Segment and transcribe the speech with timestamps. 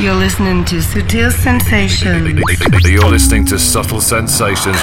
[0.00, 2.24] You're listening to Sutil Sensations.
[2.88, 4.80] You're listening to Subtle Sensations.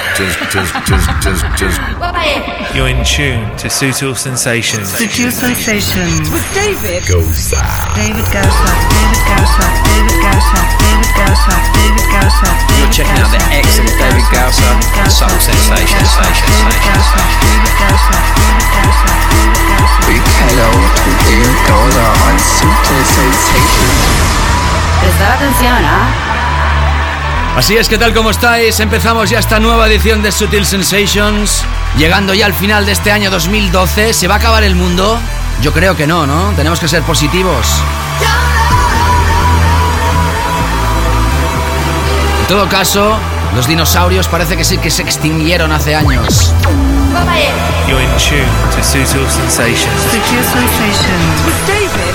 [2.70, 4.94] You're in tune to Sutil Sensations.
[4.94, 6.30] Sutil Sensations.
[6.30, 7.58] With David Goza.
[7.98, 8.70] David Gausa.
[8.94, 9.66] David Gausa.
[9.90, 10.62] David Gausa.
[10.86, 11.54] David Gausa.
[11.74, 12.50] David Gausa.
[12.78, 14.70] You're checking out the excellent David Gausser,
[15.10, 16.14] Subtle Sensations.
[20.06, 24.57] Big hello to David Gausser on Sutil Sensations.
[25.00, 26.28] Prestad atención, ¿ah?
[27.56, 28.14] Así es, ¿qué tal?
[28.14, 28.78] ¿Cómo estáis?
[28.78, 31.64] Empezamos ya esta nueva edición de Sutil Sensations.
[31.96, 34.12] Llegando ya al final de este año 2012.
[34.12, 35.18] ¿Se va a acabar el mundo?
[35.60, 36.52] Yo creo que no, ¿no?
[36.54, 37.66] Tenemos que ser positivos.
[42.42, 43.18] En todo caso,
[43.56, 46.54] los dinosaurios parece que sí que se extinguieron hace años.
[47.88, 50.00] You're in tune to Sutil Sensations.
[50.12, 51.44] Sutil Sensations.
[51.44, 52.14] with David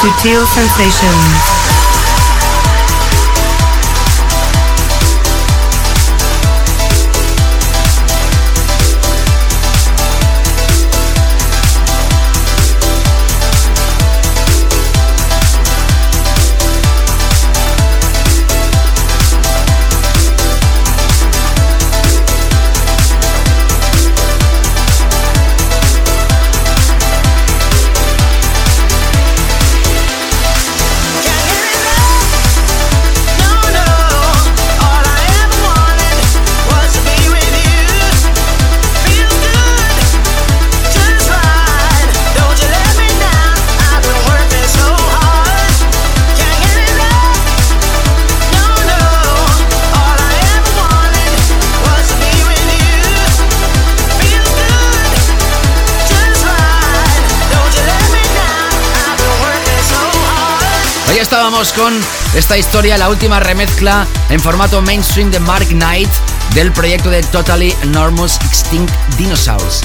[0.00, 1.57] Sutil Sensations.
[61.48, 66.10] Ahí estábamos con esta historia, la última remezcla en formato mainstream de Mark Knight
[66.52, 69.80] del proyecto de Totally Enormous Extinct Dinosaurs.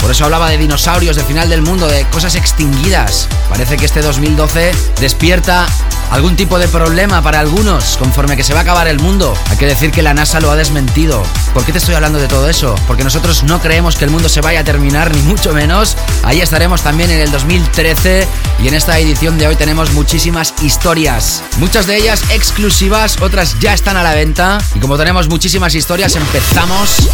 [0.00, 3.26] Por eso hablaba de dinosaurios, de final del mundo, de cosas extinguidas.
[3.48, 5.66] Parece que este 2012 despierta
[6.10, 9.34] algún tipo de problema para algunos conforme que se va a acabar el mundo.
[9.50, 11.22] Hay que decir que la NASA lo ha desmentido.
[11.52, 12.74] ¿Por qué te estoy hablando de todo eso?
[12.86, 15.96] Porque nosotros no creemos que el mundo se vaya a terminar, ni mucho menos.
[16.22, 18.26] Ahí estaremos también en el 2013
[18.62, 21.42] y en esta edición de hoy tenemos muchísimas historias.
[21.58, 24.58] Muchas de ellas exclusivas, otras ya están a la venta.
[24.74, 27.08] Y como tenemos muchísimas historias, empezamos.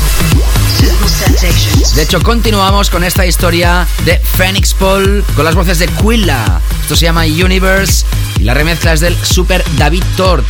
[1.95, 6.61] De hecho, continuamos con esta historia de Phoenix Paul con las voces de Quilla.
[6.83, 8.05] Esto se llama Universe
[8.39, 10.47] y la remezcla es del Super David Tort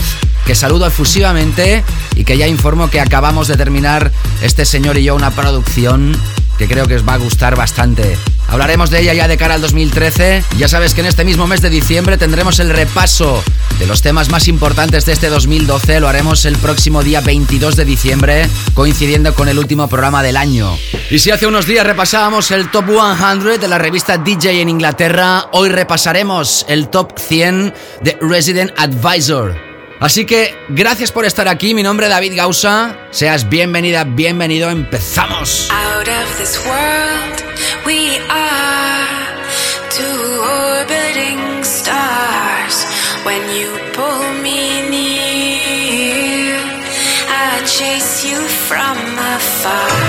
[0.47, 1.83] que saludo efusivamente
[2.17, 6.17] y que ya informo que acabamos de terminar este señor y yo una producción
[6.59, 8.17] que creo que os va a gustar bastante.
[8.55, 10.45] Hablaremos de ella ya de cara al 2013.
[10.59, 13.43] Ya sabes que en este mismo mes de diciembre tendremos el repaso
[13.81, 15.99] de los temas más importantes de este 2012.
[15.99, 20.79] Lo haremos el próximo día 22 de diciembre, coincidiendo con el último programa del año.
[21.11, 25.49] Y si hace unos días repasábamos el Top 100 de la revista DJ en Inglaterra,
[25.51, 29.57] hoy repasaremos el Top 100 de Resident Advisor.
[29.99, 31.75] Así que gracias por estar aquí.
[31.75, 33.09] Mi nombre es David Gausa.
[33.11, 34.71] Seas bienvenida, bienvenido.
[34.71, 35.69] Empezamos.
[37.87, 39.07] We are
[39.91, 42.77] two orbiting stars.
[43.25, 46.57] When you pull me near,
[47.29, 50.04] I chase you from afar.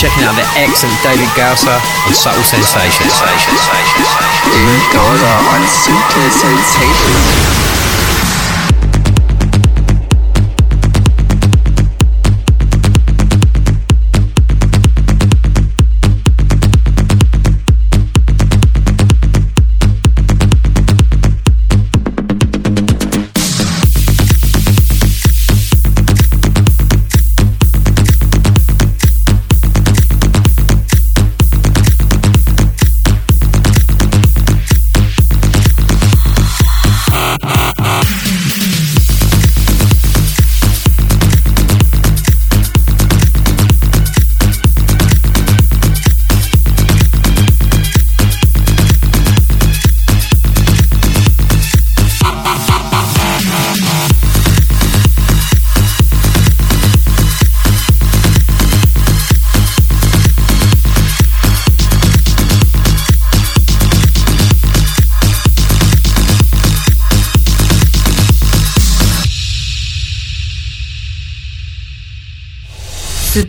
[0.00, 1.76] Checking out the excellent David Gausser
[2.08, 3.12] on Subtle Sensations.
[4.48, 7.89] David Gausa on Sutil Sensations.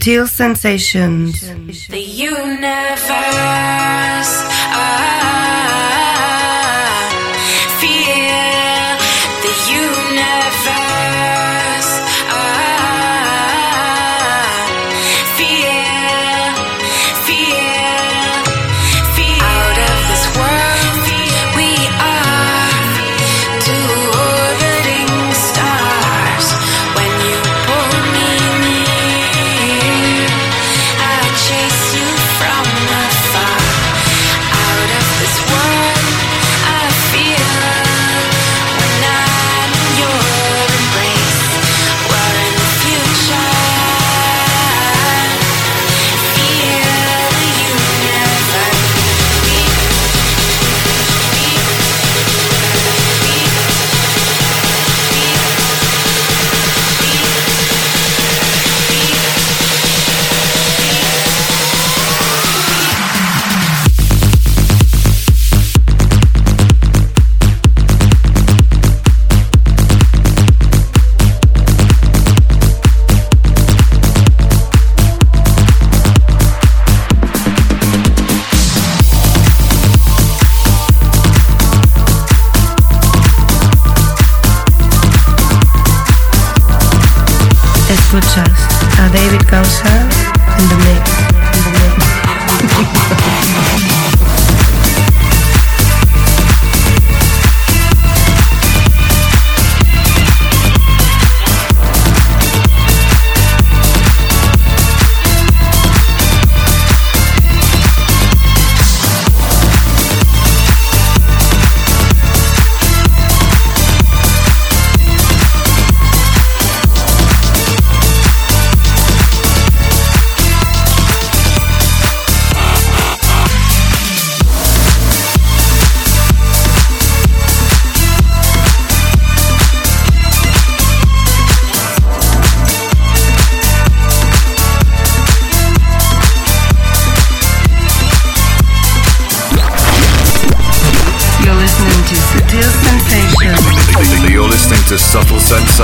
[0.01, 1.50] Sutil sensations.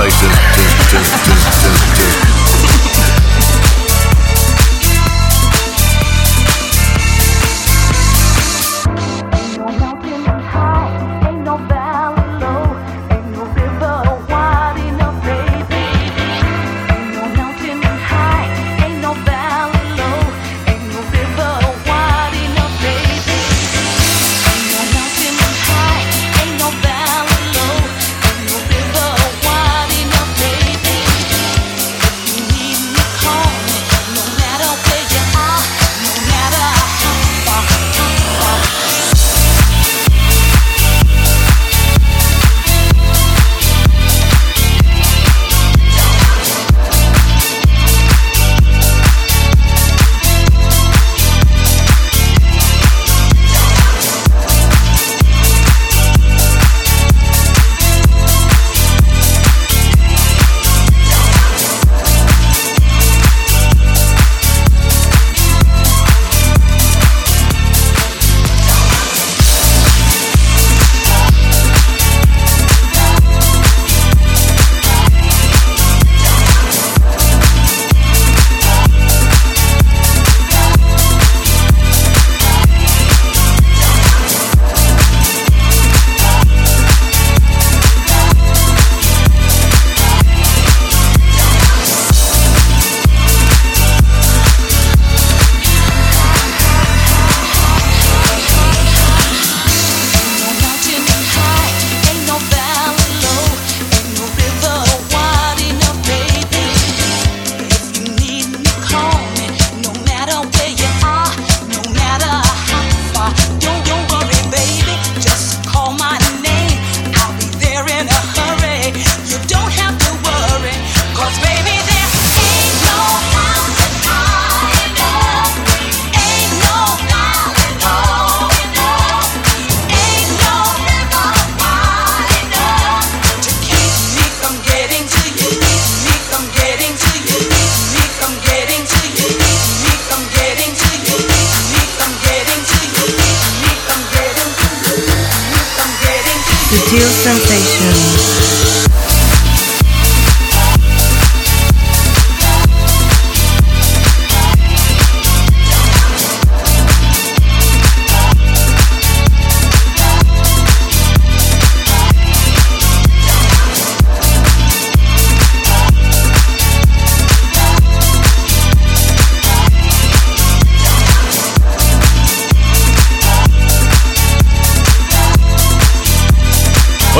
[0.06, 0.47] Subtle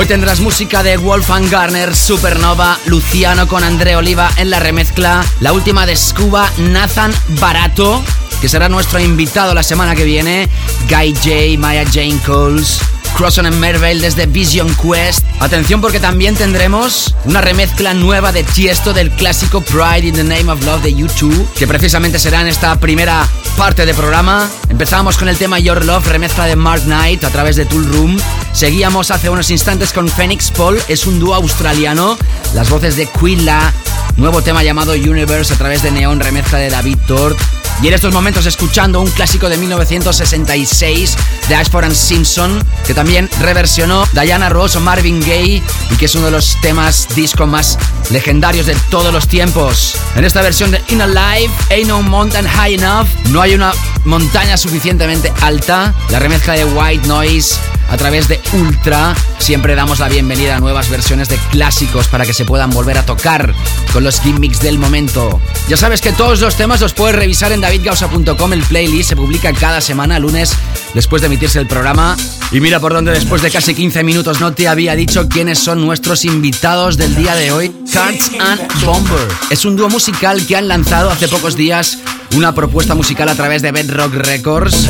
[0.08, 5.84] tendrás música de Wolfgang Garner, Supernova, Luciano con André Oliva en la remezcla, la última
[5.84, 8.02] de Scuba, Nathan Barato,
[8.40, 10.48] que será nuestro invitado la semana que viene,
[10.88, 12.80] Guy J, Maya Jane Coles,
[13.18, 15.26] Crosson and Mervale desde Vision Quest.
[15.40, 20.50] Atención porque también tendremos una remezcla nueva de Tiesto del clásico Pride in the Name
[20.50, 23.26] of Love de YouTube, que precisamente será en esta primera
[23.58, 24.48] parte del programa.
[24.70, 28.18] Empezamos con el tema Your Love, remezcla de Mark Knight a través de Tool Room.
[28.58, 32.18] Seguíamos hace unos instantes con Phoenix Paul, es un dúo australiano.
[32.54, 33.72] Las voces de Quilla,
[34.16, 37.38] nuevo tema llamado Universe a través de Neon, remezcla de David Tort.
[37.82, 41.16] Y en estos momentos escuchando un clásico de 1966
[41.48, 45.62] de Ashford and Simpson, que también reversionó Diana Ross o Marvin Gaye
[45.92, 47.78] y que es uno de los temas disco más
[48.10, 49.94] legendarios de todos los tiempos.
[50.16, 53.72] En esta versión de In Alive, Ain't No Mountain High Enough, no hay una
[54.04, 55.94] montaña suficientemente alta.
[56.10, 57.54] La remezcla de White Noise
[57.88, 59.14] a través de Ultra.
[59.38, 63.06] Siempre damos la bienvenida a nuevas versiones de clásicos para que se puedan volver a
[63.06, 63.54] tocar
[63.92, 65.40] con los gimmicks del momento.
[65.68, 68.52] Ya sabes que todos los temas los puedes revisar en davidgausa.com.
[68.52, 70.52] El playlist se publica cada semana, lunes,
[70.94, 72.16] después de emitirse el programa.
[72.52, 75.84] Y mira por donde después de casi 15 minutos no te había dicho quiénes son
[75.84, 77.74] nuestros invitados del día de hoy.
[77.92, 79.28] Cards and Bomber.
[79.50, 81.98] Es un dúo musical que han lanzado hace pocos días
[82.36, 84.88] una propuesta musical a través de Bedrock Records.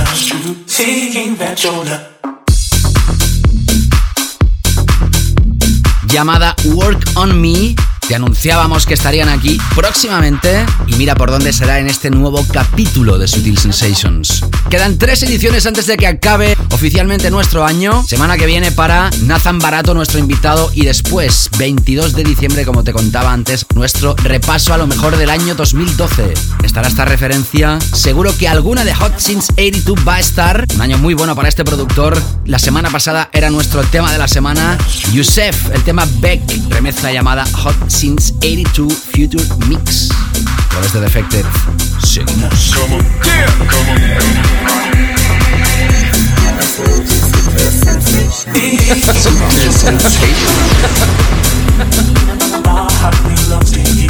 [6.12, 7.74] Llamada Work on Me
[8.08, 13.18] Te anunciábamos que estarían aquí próximamente y mira por dónde será en este nuevo capítulo
[13.18, 14.46] de Sutil Sensations.
[14.70, 18.02] Quedan tres ediciones antes de que acabe oficialmente nuestro año.
[18.06, 22.94] Semana que viene para Nathan Barato, nuestro invitado, y después, 22 de diciembre, como te
[22.94, 26.32] contaba antes, nuestro repaso a lo mejor del año 2012.
[26.64, 27.78] Estará esta referencia.
[27.92, 30.64] Seguro que alguna de Hot Since 82 va a estar.
[30.74, 32.18] Un año muy bueno para este productor.
[32.46, 34.78] La semana pasada era nuestro tema de la semana.
[35.12, 40.08] Yusef, el tema Beck, remezcla llamada Hot Since 82 Future Mix.
[40.70, 41.44] Través de Defected.
[42.06, 42.54] Seguimos.
[49.14, 50.68] Sutil Sensations.
[53.48, 54.07] World's good in the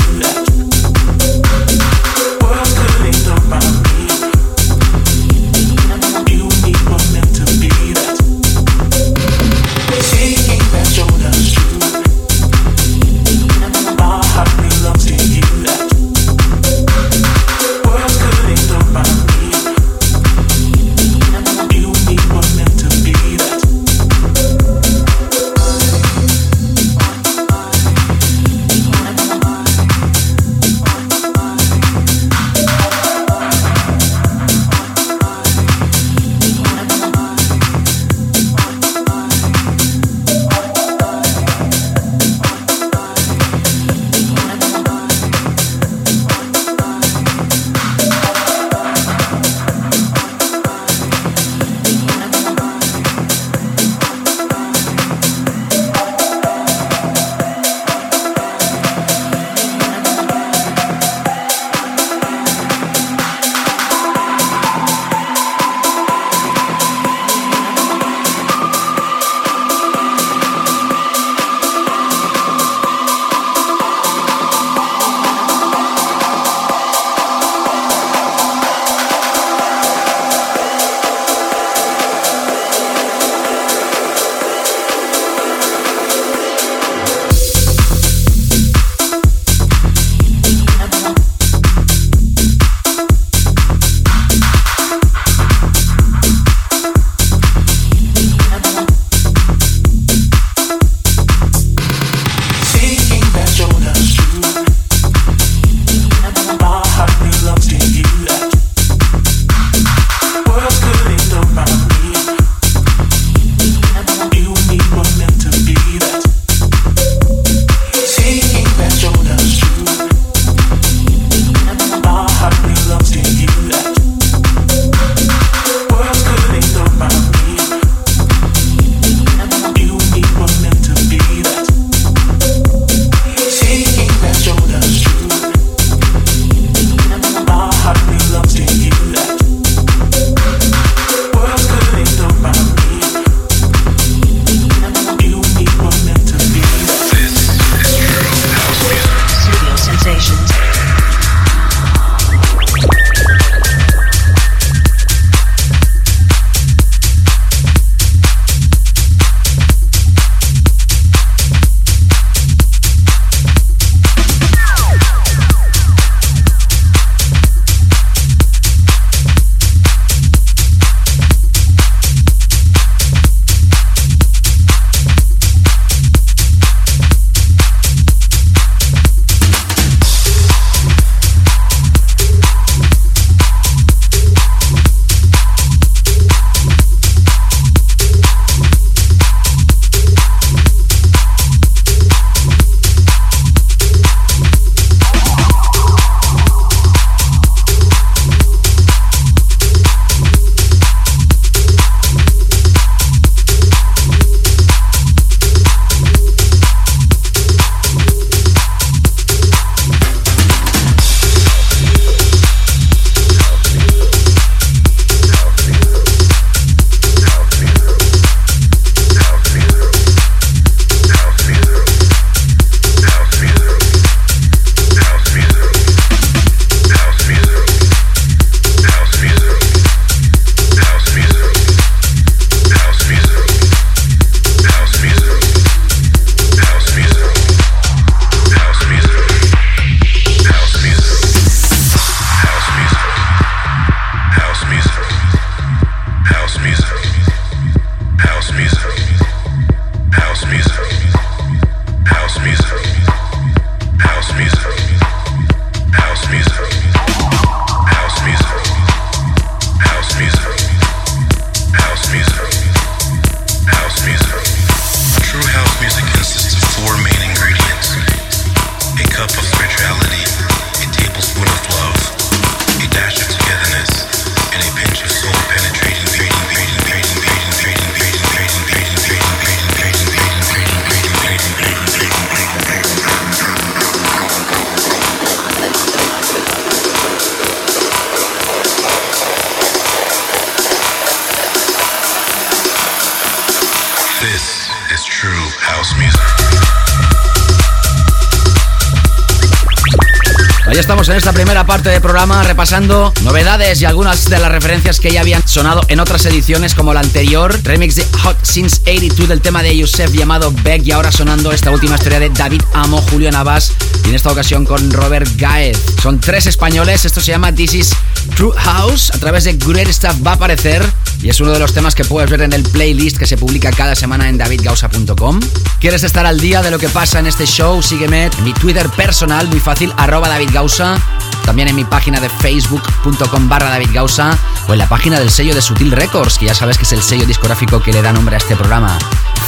[300.78, 305.10] Estamos en esta primera parte del programa repasando novedades y algunas de las referencias que
[305.10, 309.40] ya habían sonado en otras ediciones como la anterior, remix de Hot Since 82 del
[309.40, 313.30] tema de Yusef llamado Beck y ahora sonando esta última historia de David Amo, Julio
[313.32, 313.72] Navas
[314.04, 315.78] y en esta ocasión con Robert Gaez.
[316.00, 317.96] Son tres españoles, esto se llama This is
[318.28, 320.84] True House, a través de Great Stuff va a aparecer
[321.20, 323.70] y es uno de los temas que puedes ver en el playlist que se publica
[323.72, 325.40] cada semana en davidgausa.com.
[325.80, 327.82] ¿Quieres estar al día de lo que pasa en este show?
[327.82, 330.96] Sígueme en mi Twitter personal, muy fácil, arroba David Gausa,
[331.44, 334.38] también en mi página de facebook.com barra David Gausa
[334.68, 337.02] o en la página del sello de Sutil Records, que ya sabes que es el
[337.02, 338.98] sello discográfico que le da nombre a este programa,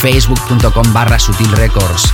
[0.00, 2.12] facebook.com barra Sutil Records.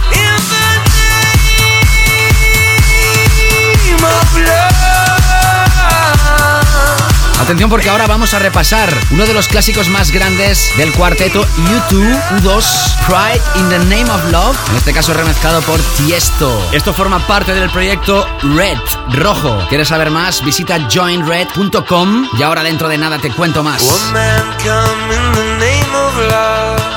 [7.40, 12.40] Atención porque ahora vamos a repasar uno de los clásicos más grandes del cuarteto U2,
[12.40, 12.64] U2,
[13.06, 16.50] Pride in the Name of Love, en este caso remezclado por Tiesto.
[16.72, 18.78] Esto forma parte del proyecto Red,
[19.12, 19.58] Rojo.
[19.68, 20.44] ¿Quieres saber más?
[20.44, 23.82] Visita joinred.com y ahora dentro de nada te cuento más.
[23.82, 26.96] One man come in the name of love.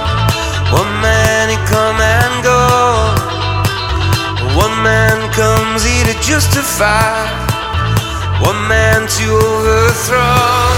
[0.71, 3.29] One man come and go.
[4.55, 7.48] One man comes here to justify.
[8.41, 10.68] One man to overthrow.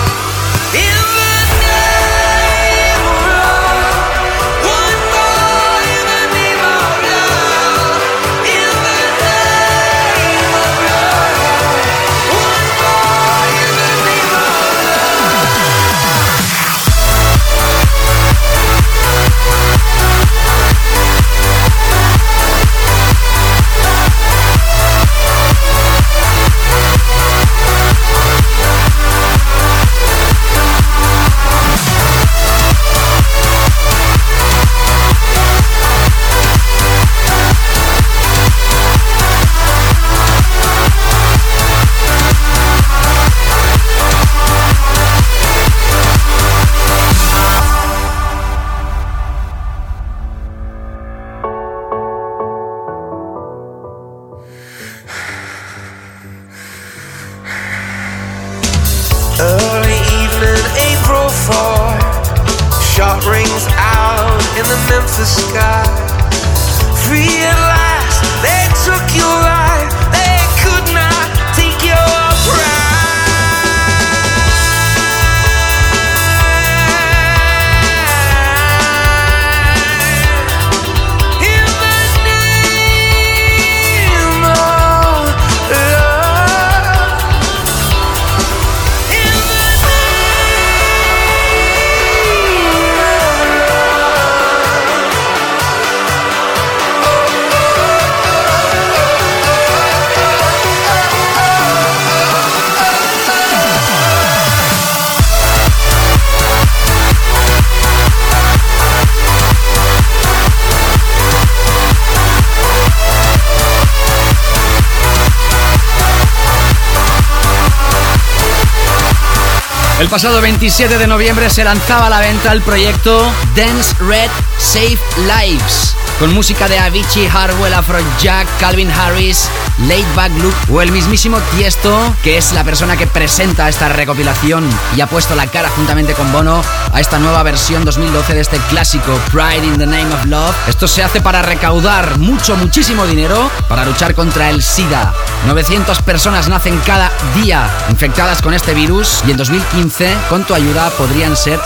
[120.11, 125.95] Pasado 27 de noviembre se lanzaba a la venta el proyecto Dance Red Save Lives,
[126.21, 129.49] con música de Avicii, Hardwell, Afrojack, Calvin Harris,
[129.87, 135.01] Laidback Luke o el mismísimo Tiesto, que es la persona que presenta esta recopilación y
[135.01, 136.61] ha puesto la cara juntamente con Bono
[136.93, 140.55] a esta nueva versión 2012 de este clásico Pride in the Name of Love.
[140.67, 145.15] Esto se hace para recaudar mucho, muchísimo dinero para luchar contra el SIDA.
[145.47, 150.91] 900 personas nacen cada día infectadas con este virus y en 2015 con tu ayuda
[150.91, 151.59] podrían ser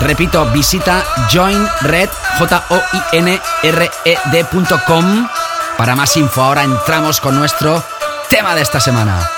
[0.00, 3.38] Repito, visita joinred, j o i
[5.76, 6.42] para más info.
[6.42, 7.84] Ahora entramos con nuestro
[8.30, 9.28] tema de esta semana.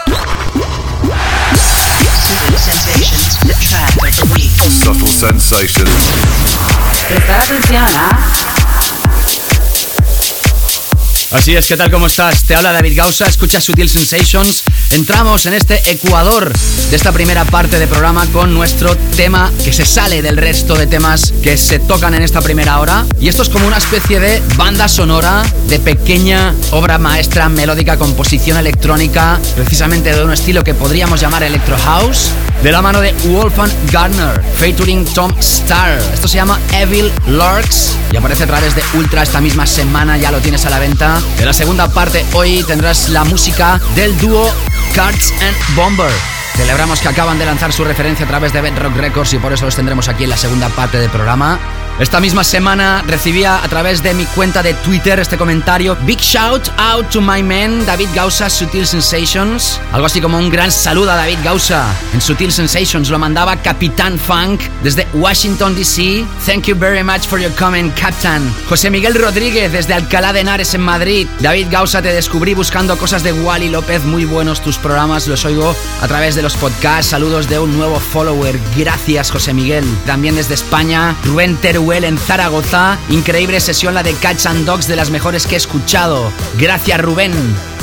[11.32, 11.90] Así es, ¿qué tal?
[11.90, 12.44] ¿Cómo estás?
[12.44, 14.62] Te habla David Gausa, escucha Sutil Sensations.
[14.94, 16.52] Entramos en este Ecuador
[16.88, 20.86] de esta primera parte de programa con nuestro tema que se sale del resto de
[20.86, 23.04] temas que se tocan en esta primera hora.
[23.18, 28.56] Y esto es como una especie de banda sonora de pequeña obra maestra melódica, composición
[28.56, 32.30] electrónica, precisamente de un estilo que podríamos llamar Electro House,
[32.62, 35.98] de la mano de Wolfgang Gardner, featuring Tom Starr.
[36.14, 40.30] Esto se llama Evil Larks y aparece a través de Ultra esta misma semana, ya
[40.30, 41.20] lo tienes a la venta.
[41.36, 44.48] De la segunda parte hoy tendrás la música del dúo
[44.92, 46.10] Cards and Bomber.
[46.56, 49.64] Celebramos que acaban de lanzar su referencia a través de Bedrock Records y por eso
[49.64, 51.58] los tendremos aquí en la segunda parte del programa.
[52.00, 55.96] Esta misma semana recibía a través de mi cuenta de Twitter este comentario.
[56.04, 59.80] Big shout out to my man David Gausa, Sutil Sensations.
[59.92, 63.10] Algo así como un gran saludo a David Gausa en Sutil Sensations.
[63.10, 66.26] Lo mandaba Capitán Funk desde Washington, D.C.
[66.44, 68.52] Thank you very much for your comment, Captain.
[68.68, 71.28] José Miguel Rodríguez desde Alcalá de Henares en Madrid.
[71.38, 74.02] David Gausa, te descubrí buscando cosas de Wally López.
[74.02, 77.10] Muy buenos tus programas, los oigo a través de los podcasts.
[77.10, 78.58] Saludos de un nuevo follower.
[78.76, 79.84] Gracias, José Miguel.
[80.06, 82.96] También desde España, Rubén Teruel en Zaragoza.
[83.10, 86.32] Increíble sesión la de Cats and Dogs de las mejores que he escuchado.
[86.56, 87.32] Gracias Rubén.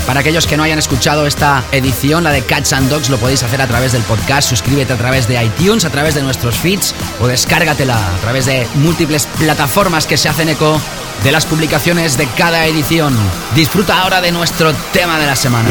[0.08, 3.44] Para aquellos que no hayan escuchado esta edición, la de Cats and Dogs, lo podéis
[3.44, 4.50] hacer a través del podcast.
[4.50, 8.68] Suscríbete a través de iTunes, a través de nuestros feeds o descárgatela a través de
[8.74, 10.82] múltiples plataformas que se hacen eco
[11.24, 13.16] de las publicaciones de cada edición.
[13.54, 15.70] Disfruta ahora de nuestro tema de la semana.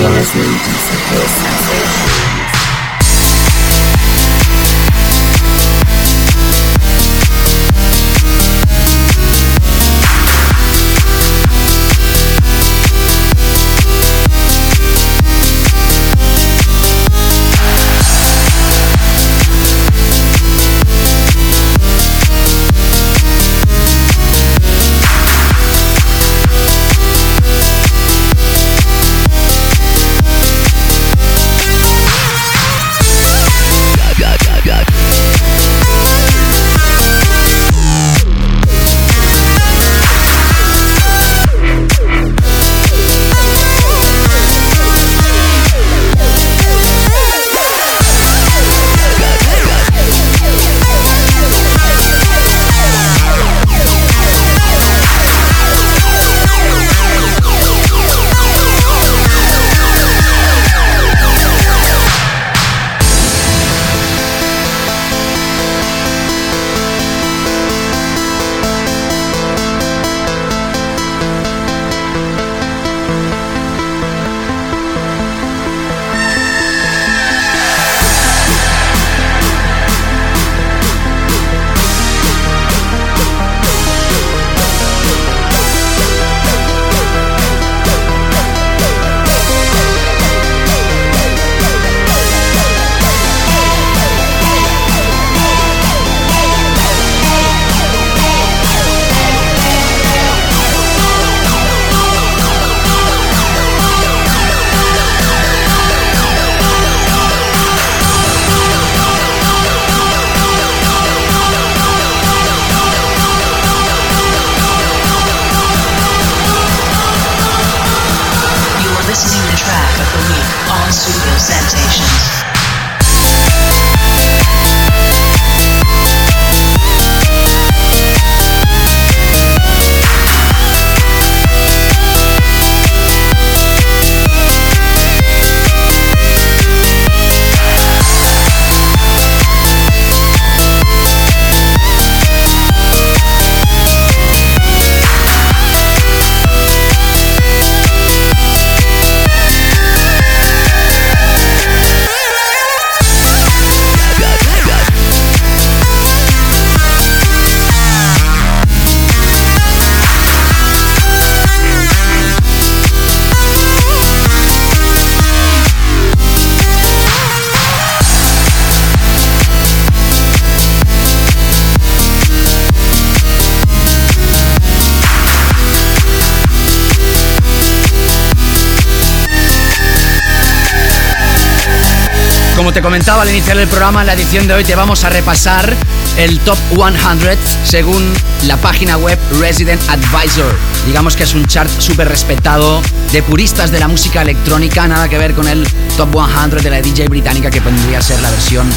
[183.50, 185.74] Iniciar el programa, en la edición de hoy te vamos a repasar
[186.16, 188.12] el Top 100 según
[188.46, 190.54] la página web Resident Advisor.
[190.86, 195.18] Digamos que es un chart súper respetado de puristas de la música electrónica, nada que
[195.18, 198.68] ver con el Top 100 de la DJ británica que podría ser la versión,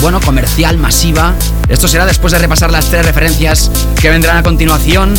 [0.00, 1.34] bueno, comercial, masiva.
[1.68, 5.12] Esto será después de repasar las tres referencias que vendrán a continuación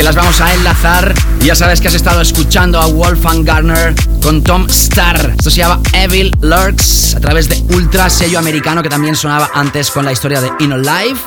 [0.00, 1.12] que las vamos a enlazar.
[1.44, 5.34] Ya sabes que has estado escuchando a Wolfgang Garner con Tom Starr.
[5.36, 9.90] Esto se llama Evil Lurks a través de Ultra, sello americano que también sonaba antes
[9.90, 11.18] con la historia de Inno Live.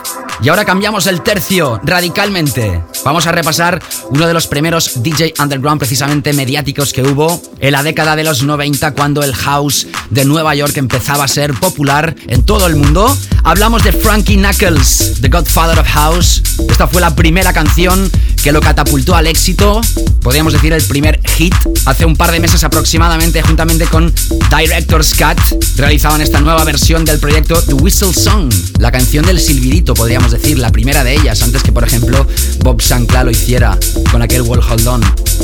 [0.41, 2.83] Y ahora cambiamos el tercio radicalmente.
[3.05, 7.83] Vamos a repasar uno de los primeros DJ underground precisamente mediáticos que hubo en la
[7.83, 12.43] década de los 90 cuando el house de Nueva York empezaba a ser popular en
[12.43, 13.15] todo el mundo.
[13.43, 16.41] Hablamos de Frankie Knuckles, The Godfather of House.
[16.69, 18.09] Esta fue la primera canción
[18.43, 19.79] que lo catapultó al éxito,
[20.21, 24.13] podríamos decir el primer hit, hace un par de meses aproximadamente, juntamente con
[24.49, 25.39] Director's Cut,
[25.77, 30.59] realizaban esta nueva versión del proyecto The Whistle Song, la canción del silbidito, podríamos decir,
[30.59, 32.27] la primera de ellas, antes que por ejemplo
[32.59, 33.77] Bob Sancla lo hiciera
[34.11, 35.01] con aquel Wall Hold On.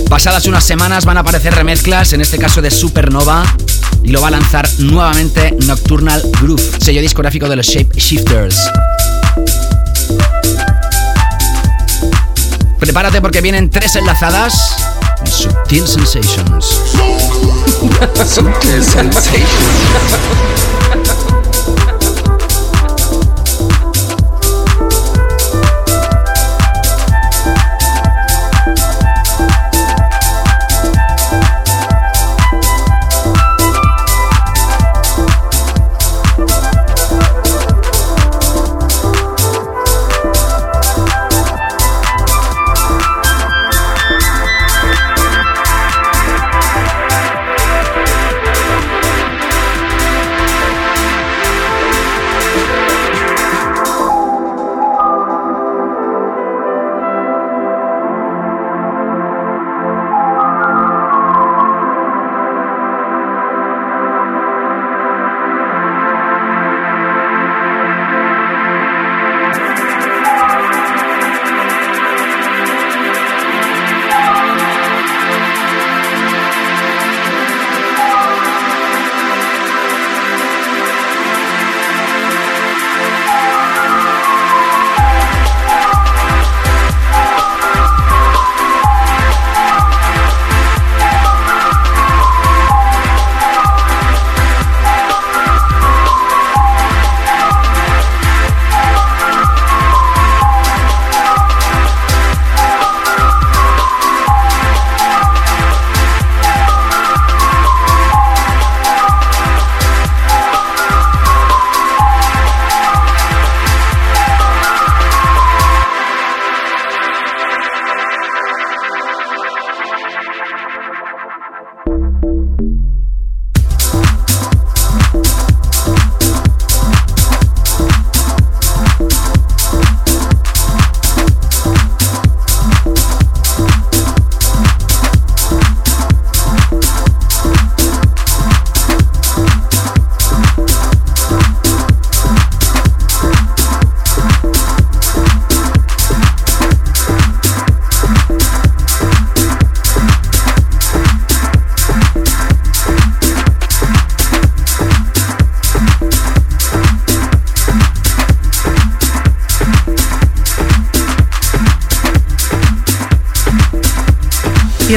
[0.10, 3.46] Pasadas unas semanas van a aparecer remezclas, en este caso de Supernova,
[4.04, 8.70] y lo va a lanzar nuevamente Nocturnal Groove, sello discográfico de los Shape Shifters.
[12.80, 14.78] Prepárate porque vienen tres enlazadas.
[15.26, 16.66] Subtil Sensations.
[18.26, 20.18] Subtle Sensations.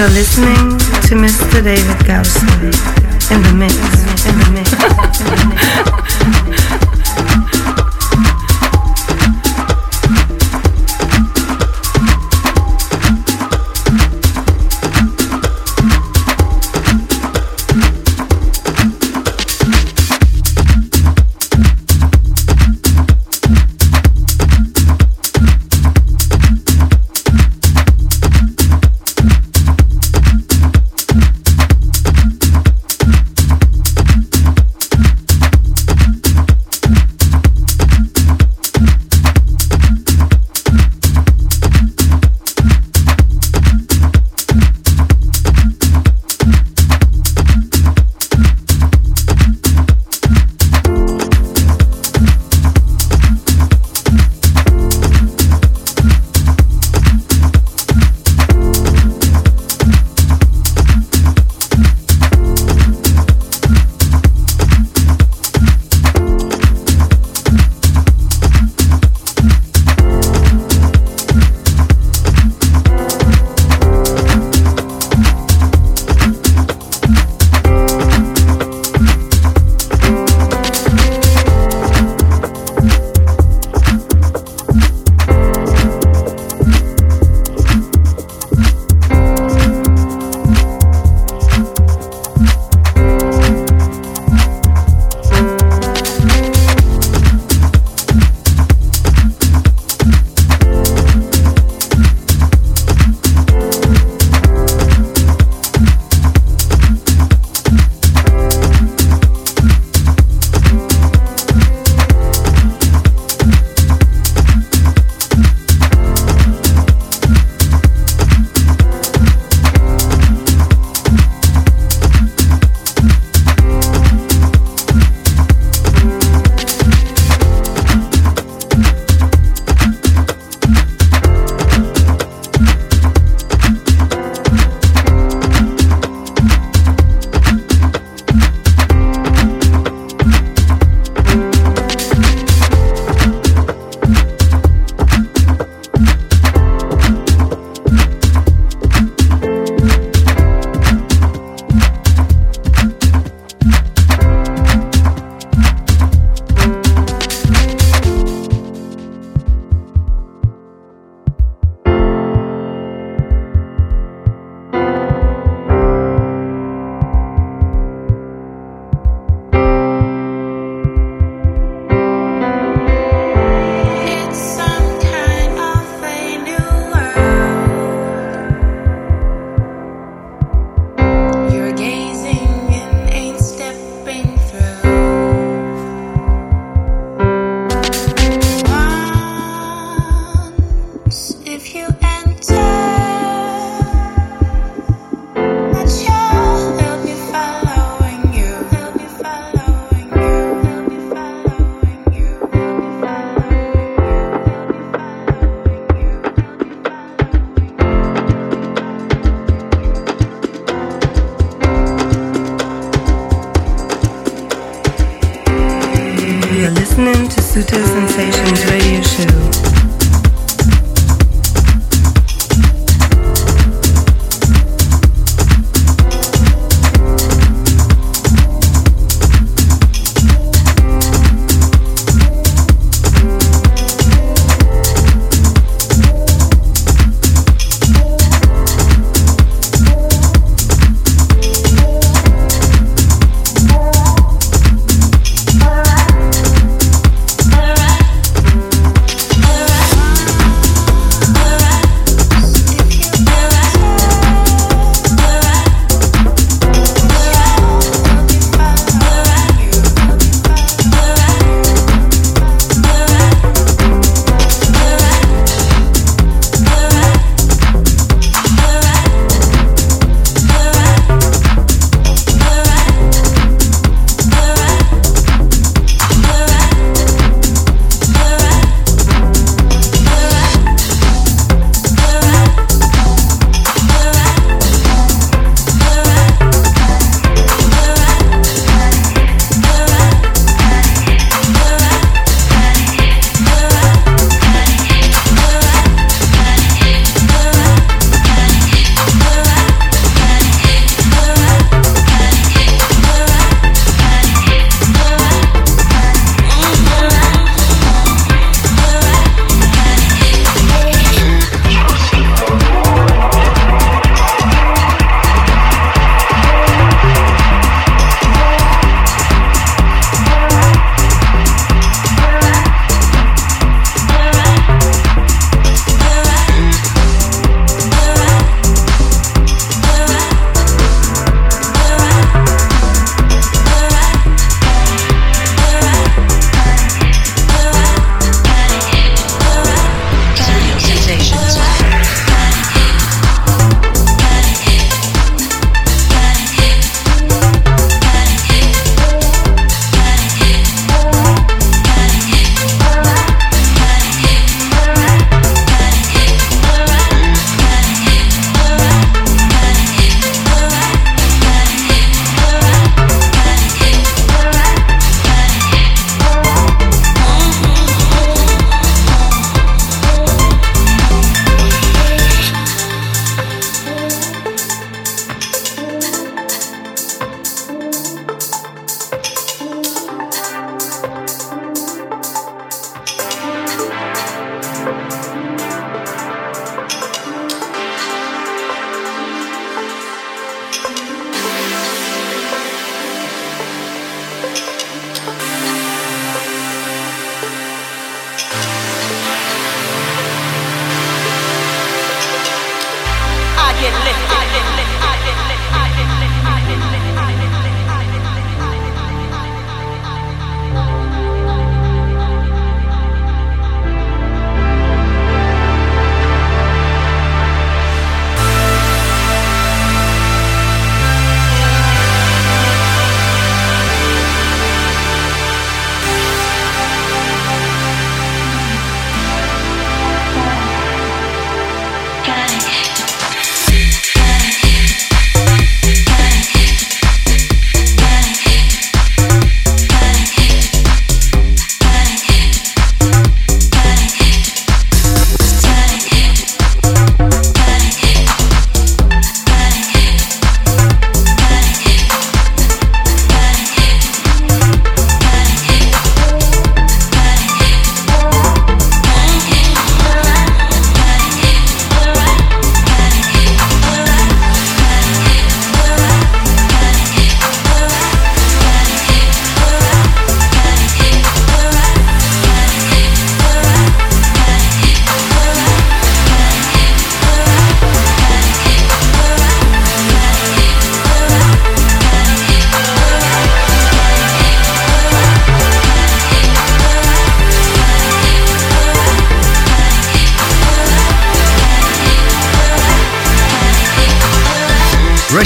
[0.02, 0.61] You're listening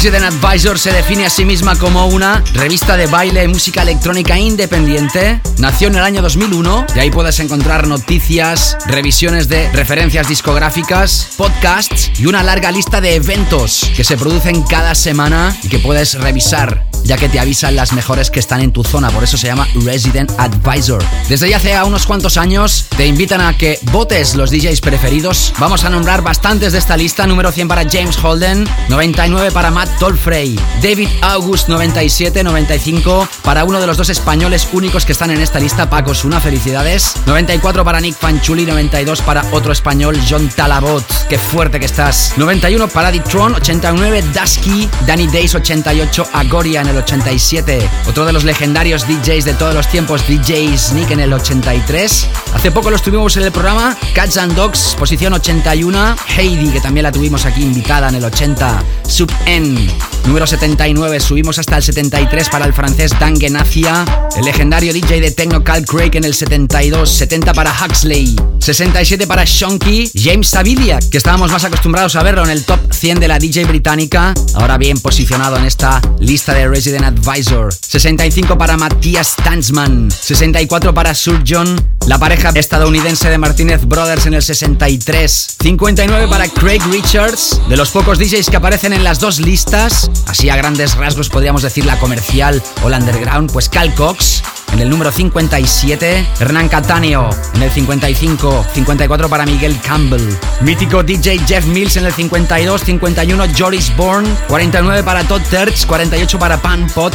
[0.07, 4.39] Resident Advisor se define a sí misma como una revista de baile y música electrónica
[4.39, 5.41] independiente.
[5.59, 12.13] Nació en el año 2001 y ahí puedes encontrar noticias, revisiones de referencias discográficas, podcasts
[12.21, 16.87] y una larga lista de eventos que se producen cada semana y que puedes revisar
[17.07, 19.67] ya que te avisan las mejores que están en tu zona, por eso se llama
[19.85, 21.03] Resident Advisor.
[21.29, 25.53] Desde ya hace unos cuantos años te invitan a que votes los DJs preferidos.
[25.59, 27.27] Vamos a nombrar bastantes de esta lista.
[27.27, 33.81] Número 100 para James Holden, 99 para Matt Tolfrey, David August 97, 95 para uno
[33.81, 37.15] de los dos españoles únicos que están en esta lista, Paco Suna, felicidades.
[37.27, 41.05] 94 para Nick Fanchuli, 92 para otro español, John Talabot.
[41.29, 42.35] Qué fuerte que estás.
[42.37, 47.89] 91 para Ditron, 89 Dusky, Danny Days 88, Agoria en el 87.
[48.07, 52.29] Otro de los legendarios DJs de todos los tiempos, DJ Sneak en el 83.
[52.55, 56.17] Hace poco lo estuvimos en el programa, Cats and Dogs, posición 81.
[56.37, 58.83] Heidi, que también la tuvimos aquí invitada en el 80.
[59.09, 59.89] Sub N,
[60.27, 61.21] número 79.
[61.21, 64.05] Subimos hasta el 73 para el francés Dan Genacia.
[64.37, 67.09] El legendario DJ de Techno Cal Craig en el 72.
[67.09, 68.37] 70 para Huxley.
[68.59, 70.11] 67 para Shonky.
[70.15, 73.65] James Savilia, que estábamos más acostumbrados a verlo en el top 100 de la DJ
[73.65, 74.35] británica.
[74.55, 77.73] Ahora bien posicionado en esta lista de Resident Advisor.
[77.73, 80.09] 65 para Matías Tanzman.
[80.09, 81.77] 64 para Sur John.
[82.07, 85.57] La pareja estadounidense de Martínez Brothers en el 63.
[85.61, 87.61] 59 para Craig Richards.
[87.69, 90.13] De los pocos DJs que aparecen en las dos listas.
[90.29, 93.51] Así a grandes rasgos podríamos decir la comercial o la underground.
[93.51, 94.45] Pues Cal Cox
[94.77, 97.31] en el número 57, Hernán Cataneo.
[97.55, 100.21] En el 55, 54 para Miguel Campbell,
[100.61, 106.39] mítico DJ Jeff Mills en el 52, 51 Joris Bourne, 49 para Todd Terch, 48
[106.39, 107.15] para Pan Pot,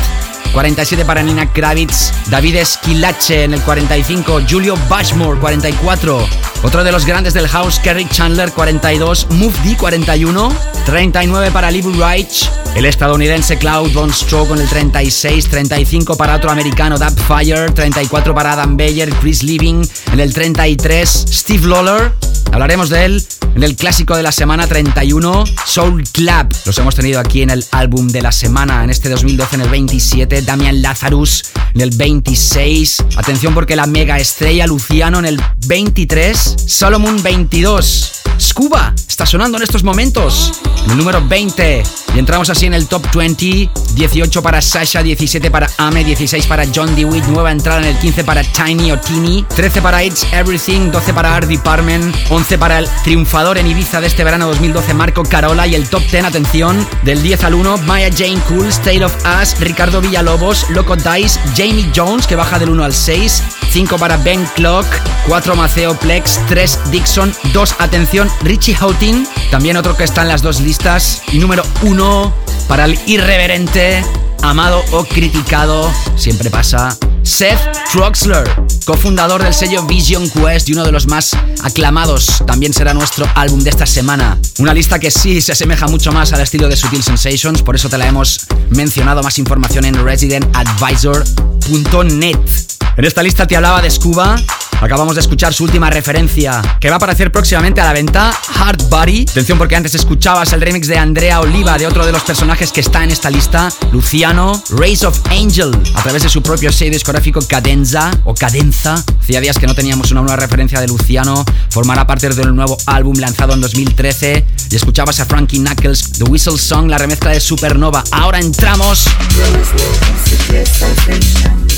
[0.53, 6.27] 47 para Nina Kravitz, David Esquilache en el 45, Julio Bashmore 44,
[6.63, 10.53] otro de los grandes del house, Kerry Chandler 42, Move D 41,
[10.85, 12.29] 39 para Lee Wright,
[12.75, 18.33] el estadounidense Cloud Von Stroke con el 36, 35 para otro americano, Dab Fire, 34
[18.33, 22.13] para Adam Beyer, Chris Living en el 33, Steve Lawler,
[22.51, 23.25] hablaremos de él
[23.55, 26.53] en el clásico de la semana 31, Soul Club.
[26.65, 29.69] Los hemos tenido aquí en el álbum de la semana, en este 2012 en el
[29.69, 31.43] 27, Damian Lazarus
[31.73, 33.05] en el 26.
[33.17, 38.21] Atención porque la mega estrella Luciano en el 23, Solomon 22.
[38.39, 40.51] Scuba está sonando en estos momentos.
[40.85, 41.83] En el número 20.
[42.15, 43.69] Y entramos así en el top 20.
[43.93, 48.23] 18 para Sasha, 17 para Ame, 16 para John DeWitt, nueva entrada en el 15
[48.23, 52.87] para Tiny o Tini, 13 para It's Everything, 12 para Art Department, 11 para el
[53.03, 57.21] triunfador en Ibiza de este verano 2012 Marco Carola y el top 10, atención, del
[57.21, 62.25] 10 al 1, Maya Jane Cool, State of Us, Ricardo Villalobos, Loco Dice, Jamie Jones
[62.25, 64.85] que baja del 1 al 6, 5 para Ben Clock,
[65.27, 70.41] 4 Maceo Plex, 3 Dixon, 2 atención Richie Houghton, también otro que está en las
[70.41, 72.33] dos listas, y número 1
[72.67, 74.03] para el irreverente,
[74.41, 77.59] amado o criticado, siempre pasa, Seth
[77.91, 78.49] Troxler,
[78.85, 81.31] cofundador del sello Vision Quest y uno de los más
[81.63, 84.37] aclamados, también será nuestro álbum de esta semana.
[84.59, 87.89] Una lista que sí se asemeja mucho más al estilo de Sutil Sensations, por eso
[87.89, 92.70] te la hemos mencionado más información en residentadvisor.net.
[92.97, 94.35] En esta lista te hablaba de Scuba,
[94.81, 98.81] Acabamos de escuchar su última referencia, que va a aparecer próximamente a la venta, Hard
[98.89, 99.27] Body.
[99.29, 102.81] Atención porque antes escuchabas el remix de Andrea Oliva, de otro de los personajes que
[102.81, 107.41] está en esta lista, Luciano, Race of Angel, a través de su propio sello discográfico
[107.47, 109.03] Cadenza o Cadenza.
[109.19, 113.19] Hacía días que no teníamos una nueva referencia de Luciano, formará parte del nuevo álbum
[113.19, 118.03] lanzado en 2013 y escuchabas a Frankie Knuckles, The Whistle Song, la remezcla de Supernova.
[118.11, 119.05] Ahora entramos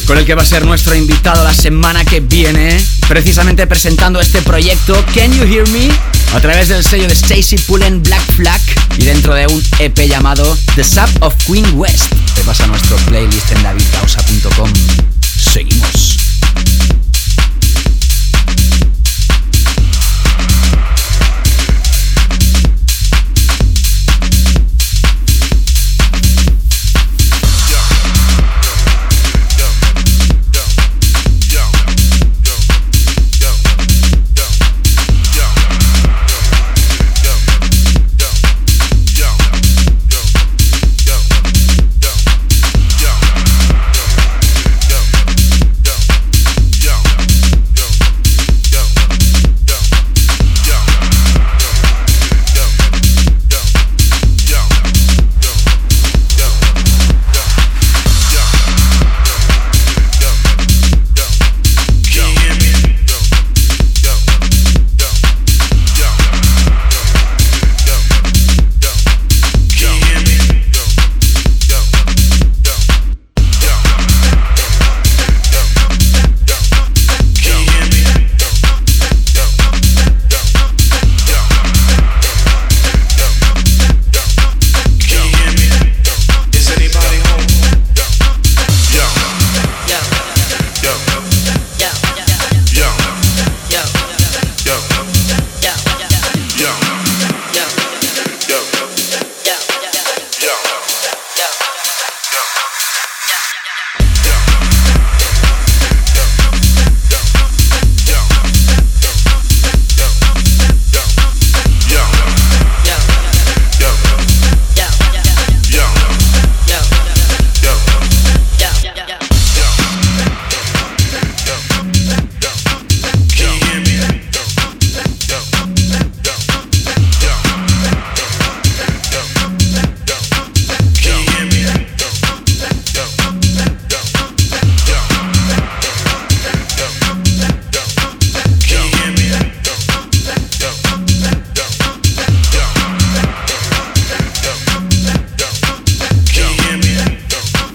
[0.07, 4.41] con el que va a ser nuestro invitado la semana que viene, precisamente presentando este
[4.41, 5.89] proyecto Can You Hear Me?
[6.33, 8.61] a través del sello de Stacy Pullen Black Flag
[8.97, 12.13] y dentro de un EP llamado The Sub of Queen West.
[12.35, 14.71] Te pasa nuestro playlist en davidcausa.com.
[15.37, 16.17] Seguimos.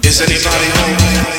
[0.08, 1.37] Is anybody home?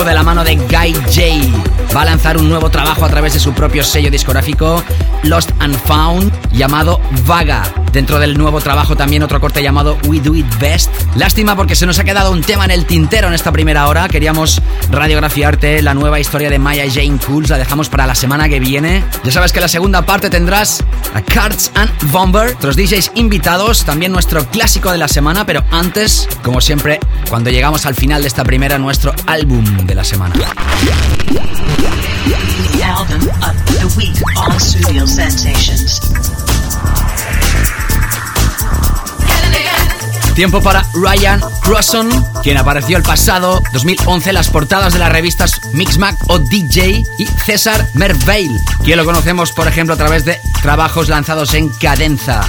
[0.00, 1.31] De la mano de Guy J.
[1.94, 4.82] Va a lanzar un nuevo trabajo a través de su propio sello discográfico
[5.24, 7.62] Lost and Found llamado Vaga.
[7.92, 10.90] Dentro del nuevo trabajo también otro corte llamado We Do It Best.
[11.16, 14.08] Lástima porque se nos ha quedado un tema en el tintero en esta primera hora.
[14.08, 17.50] Queríamos radiografiarte la nueva historia de Maya Jane Cools.
[17.50, 19.04] La dejamos para la semana que viene.
[19.22, 20.82] Ya sabes que la segunda parte tendrás
[21.14, 26.26] a Cards and Bomber, otros DJs invitados, también nuestro clásico de la semana, pero antes,
[26.42, 30.34] como siempre, cuando llegamos al final de esta primera, nuestro álbum de la semana.
[31.82, 36.41] The album of the week on Studio Sensations.
[40.34, 42.10] Tiempo para Ryan Crosson,
[42.42, 47.26] quien apareció el pasado 2011 en las portadas de las revistas Mixmag o DJ, y
[47.44, 52.42] César Merveil, quien lo conocemos, por ejemplo, a través de trabajos lanzados en Cadenza.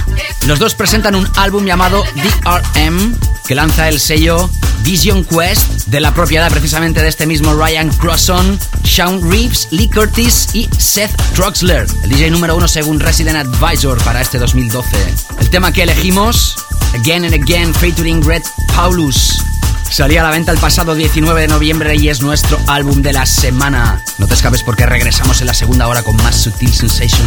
[0.46, 3.16] Los dos presentan un álbum llamado DRM,
[3.46, 4.48] que lanza el sello
[4.82, 10.48] Vision Quest, de la propiedad precisamente de este mismo Ryan Crosson, Sean Reeves, Lee Curtis
[10.54, 14.96] y Seth Troxler, el DJ número uno según Resident Advisor para este 2012.
[15.40, 16.56] El tema que elegimos,
[16.94, 18.42] Again and Again, featuring Red
[18.74, 19.42] Paulus.
[19.90, 23.26] Salía a la venta el pasado 19 de noviembre y es nuestro álbum de la
[23.26, 24.02] semana.
[24.18, 27.22] No te escapes porque regresamos en la segunda hora con más Sutil Sensations.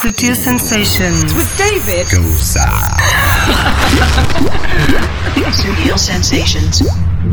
[0.00, 2.08] Sutil Sensations with David
[5.52, 6.78] Studio Sensations.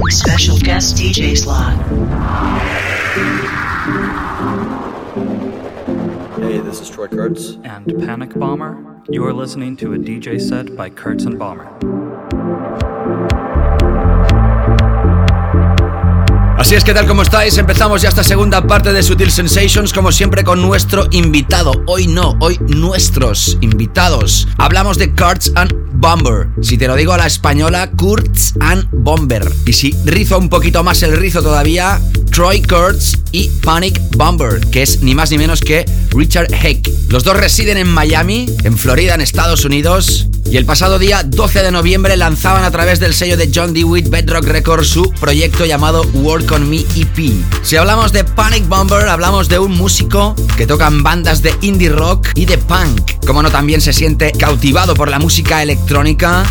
[0.10, 1.78] Special guest DJ slot.
[6.42, 7.58] Hey, this is Troy Kurtz.
[7.64, 9.02] And Panic Bomber.
[9.08, 12.07] You are listening to a DJ set by Kurtz and Bomber.
[16.58, 20.12] Así es que tal como estáis, empezamos ya esta segunda parte de Sutil Sensations, como
[20.12, 21.72] siempre con nuestro invitado.
[21.86, 24.48] Hoy no, hoy nuestros invitados.
[24.58, 26.48] Hablamos de Kurtz and Bomber.
[26.62, 29.50] Si te lo digo a la española, Kurtz and Bomber.
[29.66, 34.84] Y si rizo un poquito más el rizo todavía, Troy Kurtz y Panic Bomber, que
[34.84, 36.90] es ni más ni menos que Richard Heck.
[37.10, 40.28] Los dos residen en Miami, en Florida, en Estados Unidos.
[40.50, 44.10] Y el pasado día 12 de noviembre lanzaban a través del sello de John DeWitt
[44.10, 47.34] Bedrock Records su proyecto llamado Work on Me EP.
[47.64, 51.90] Si hablamos de Panic Bomber, hablamos de un músico que toca en bandas de indie
[51.90, 53.26] rock y de punk.
[53.26, 55.77] Como no, también se siente cautivado por la música electrónica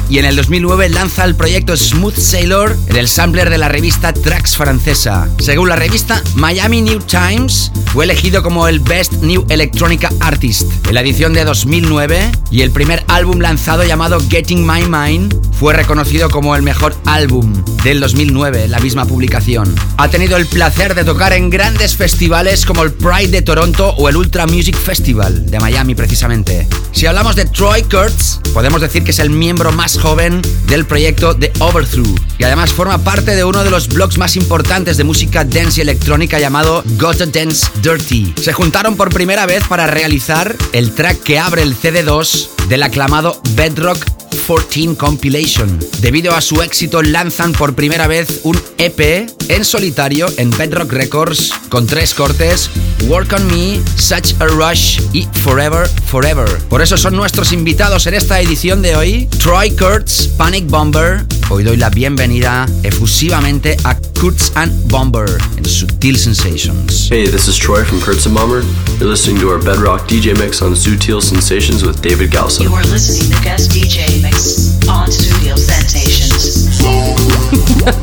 [0.09, 4.13] y en el 2009 lanza el proyecto Smooth Sailor en el sampler de la revista
[4.13, 5.29] Tracks francesa.
[5.39, 10.95] Según la revista Miami New Times, fue elegido como el Best New Electronica Artist en
[10.95, 16.29] la edición de 2009 y el primer álbum lanzado llamado Getting My Mind fue reconocido
[16.29, 19.75] como el mejor álbum del 2009, la misma publicación.
[19.97, 24.09] Ha tenido el placer de tocar en grandes festivales como el Pride de Toronto o
[24.09, 26.67] el Ultra Music Festival de Miami precisamente.
[26.93, 31.35] Si hablamos de Troy Kurtz, podemos decir que es el miembro más joven del proyecto
[31.35, 35.43] The Overthrow y además forma parte de uno de los blogs más importantes de música
[35.43, 38.35] dance y electrónica llamado Gotta Dance Dirty.
[38.39, 43.41] Se juntaron por primera vez para realizar el track que abre el CD2 del aclamado
[43.55, 45.79] Bedrock 14 Compilation.
[46.01, 51.51] Debido a su éxito lanzan por primera vez un EP en solitario en Bedrock Records
[51.69, 52.71] con tres cortes,
[53.09, 56.49] Work on Me, Such a Rush y Forever Forever.
[56.69, 61.25] Por eso son nuestros invitados en esta edición de hoy, Troy Kurtz, Panic Bomber.
[61.49, 67.09] Hoy doy la bienvenida efusivamente a Kurtz and Bomber en Sutil Sensations.
[67.11, 68.63] Hey, this is Troy from Kurtz and Bomber.
[68.99, 72.65] You're listening to our Bedrock DJ mix on Sutil Sensations with David Galsa.
[72.65, 76.83] You are listening to guest DJ mix on Studio Sensations.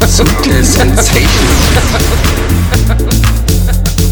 [0.07, 1.23] Sutil Sensations.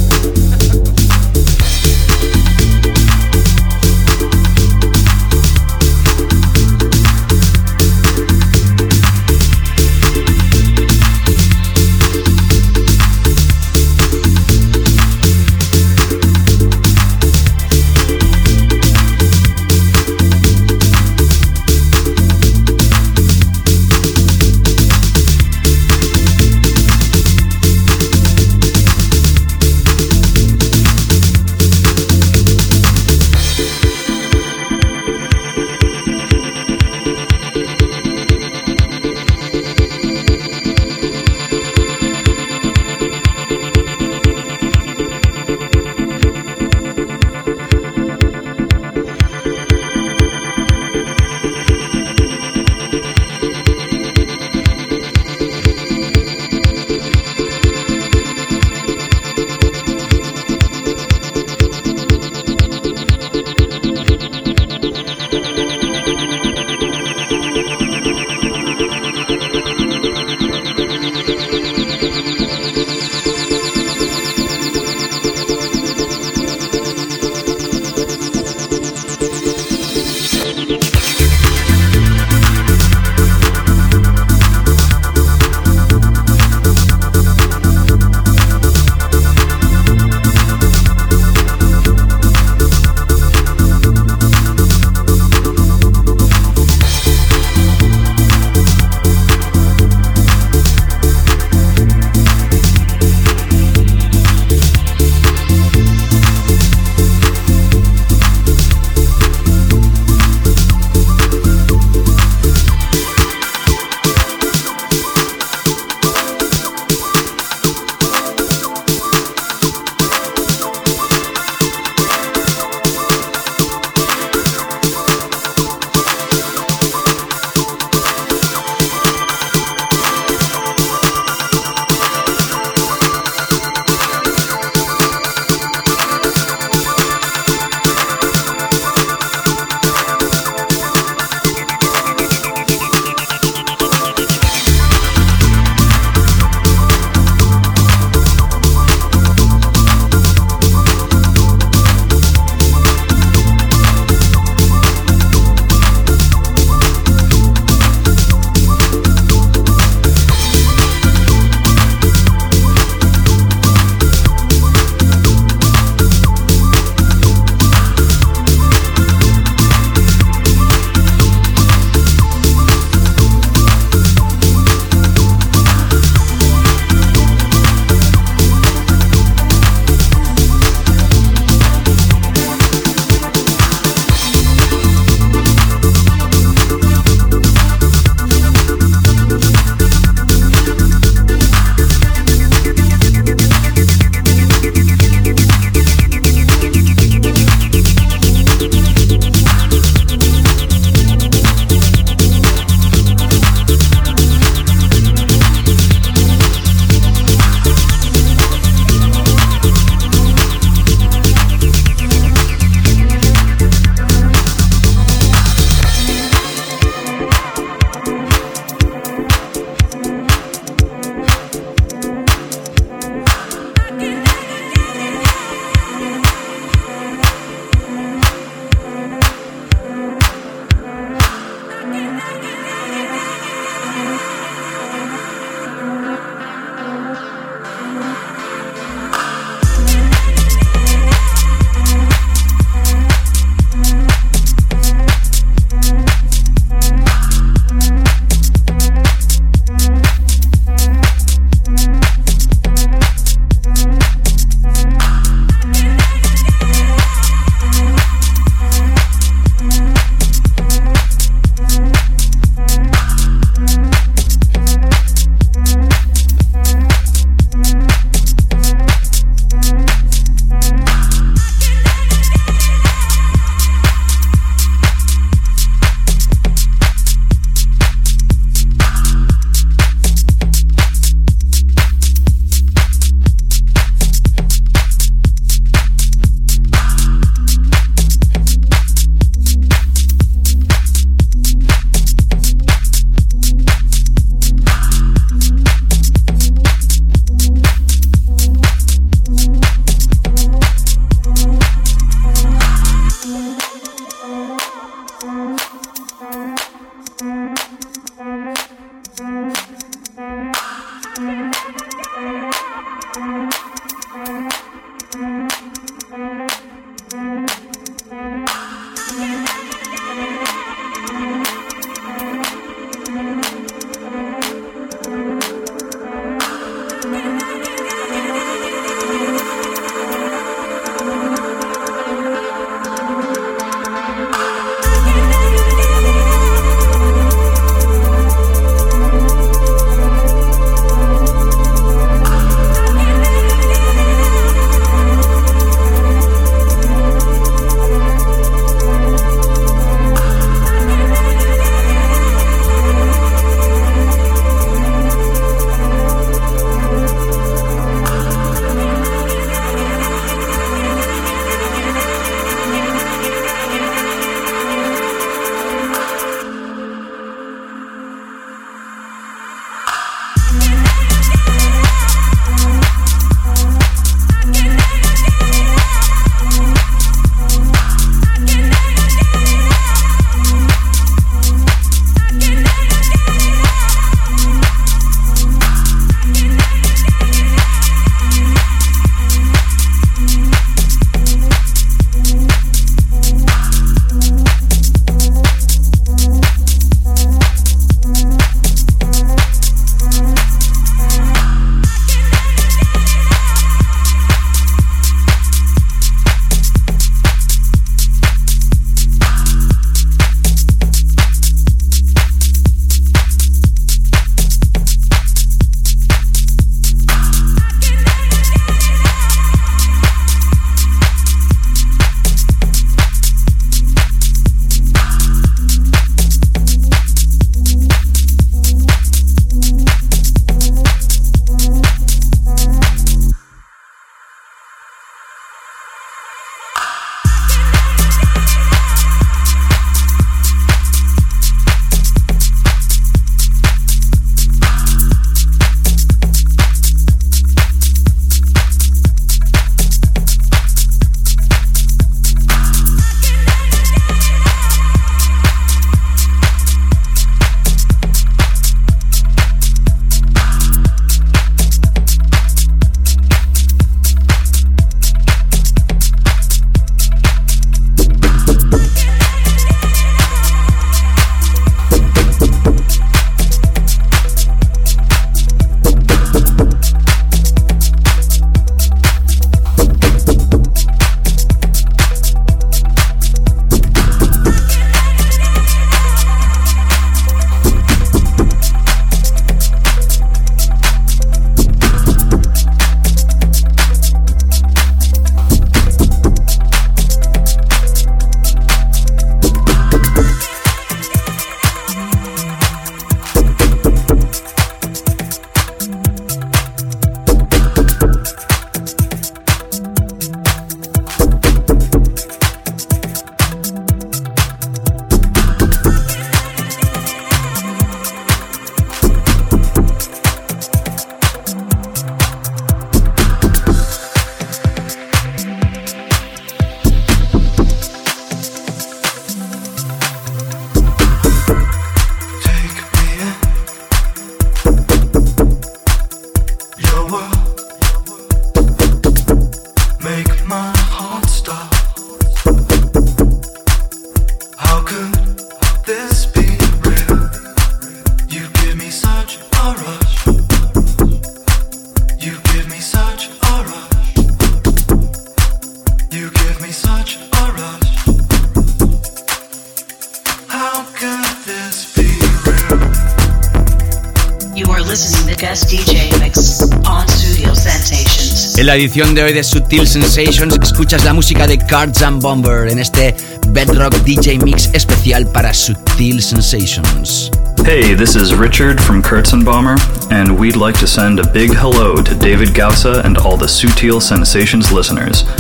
[568.72, 572.80] la edición de hoy de Sutil Sensations escuchas la música de Cards and Bomber en
[572.80, 573.14] este
[573.50, 577.30] Bedrock DJ Mix especial para Sutil Sensations.
[577.66, 581.54] Hey, this is Richard from Kurtzenbomber, and Bomber, and we'd like to send a big
[581.54, 585.24] hello to David Gausa and all the Sutil Sensations listeners.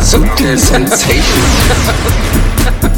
[0.00, 1.26] Sutil Sensations.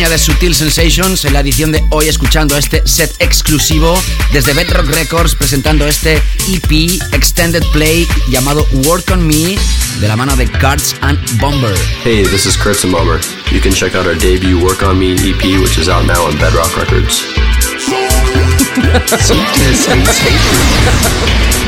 [0.00, 4.00] compañía de Sutil Sensations en la edición de hoy escuchando este set exclusivo
[4.32, 9.58] desde Bedrock Records presentando este EP Extended Play llamado Work on Me
[10.00, 11.74] de la mano de Cards and Bomber.
[12.02, 13.20] Hey, this is Kurtz and Bomber.
[13.52, 16.38] You can check out our debut Work on Me EP which is out now on
[16.38, 17.20] Bedrock Records.
[19.20, 21.59] Sutil Sensations.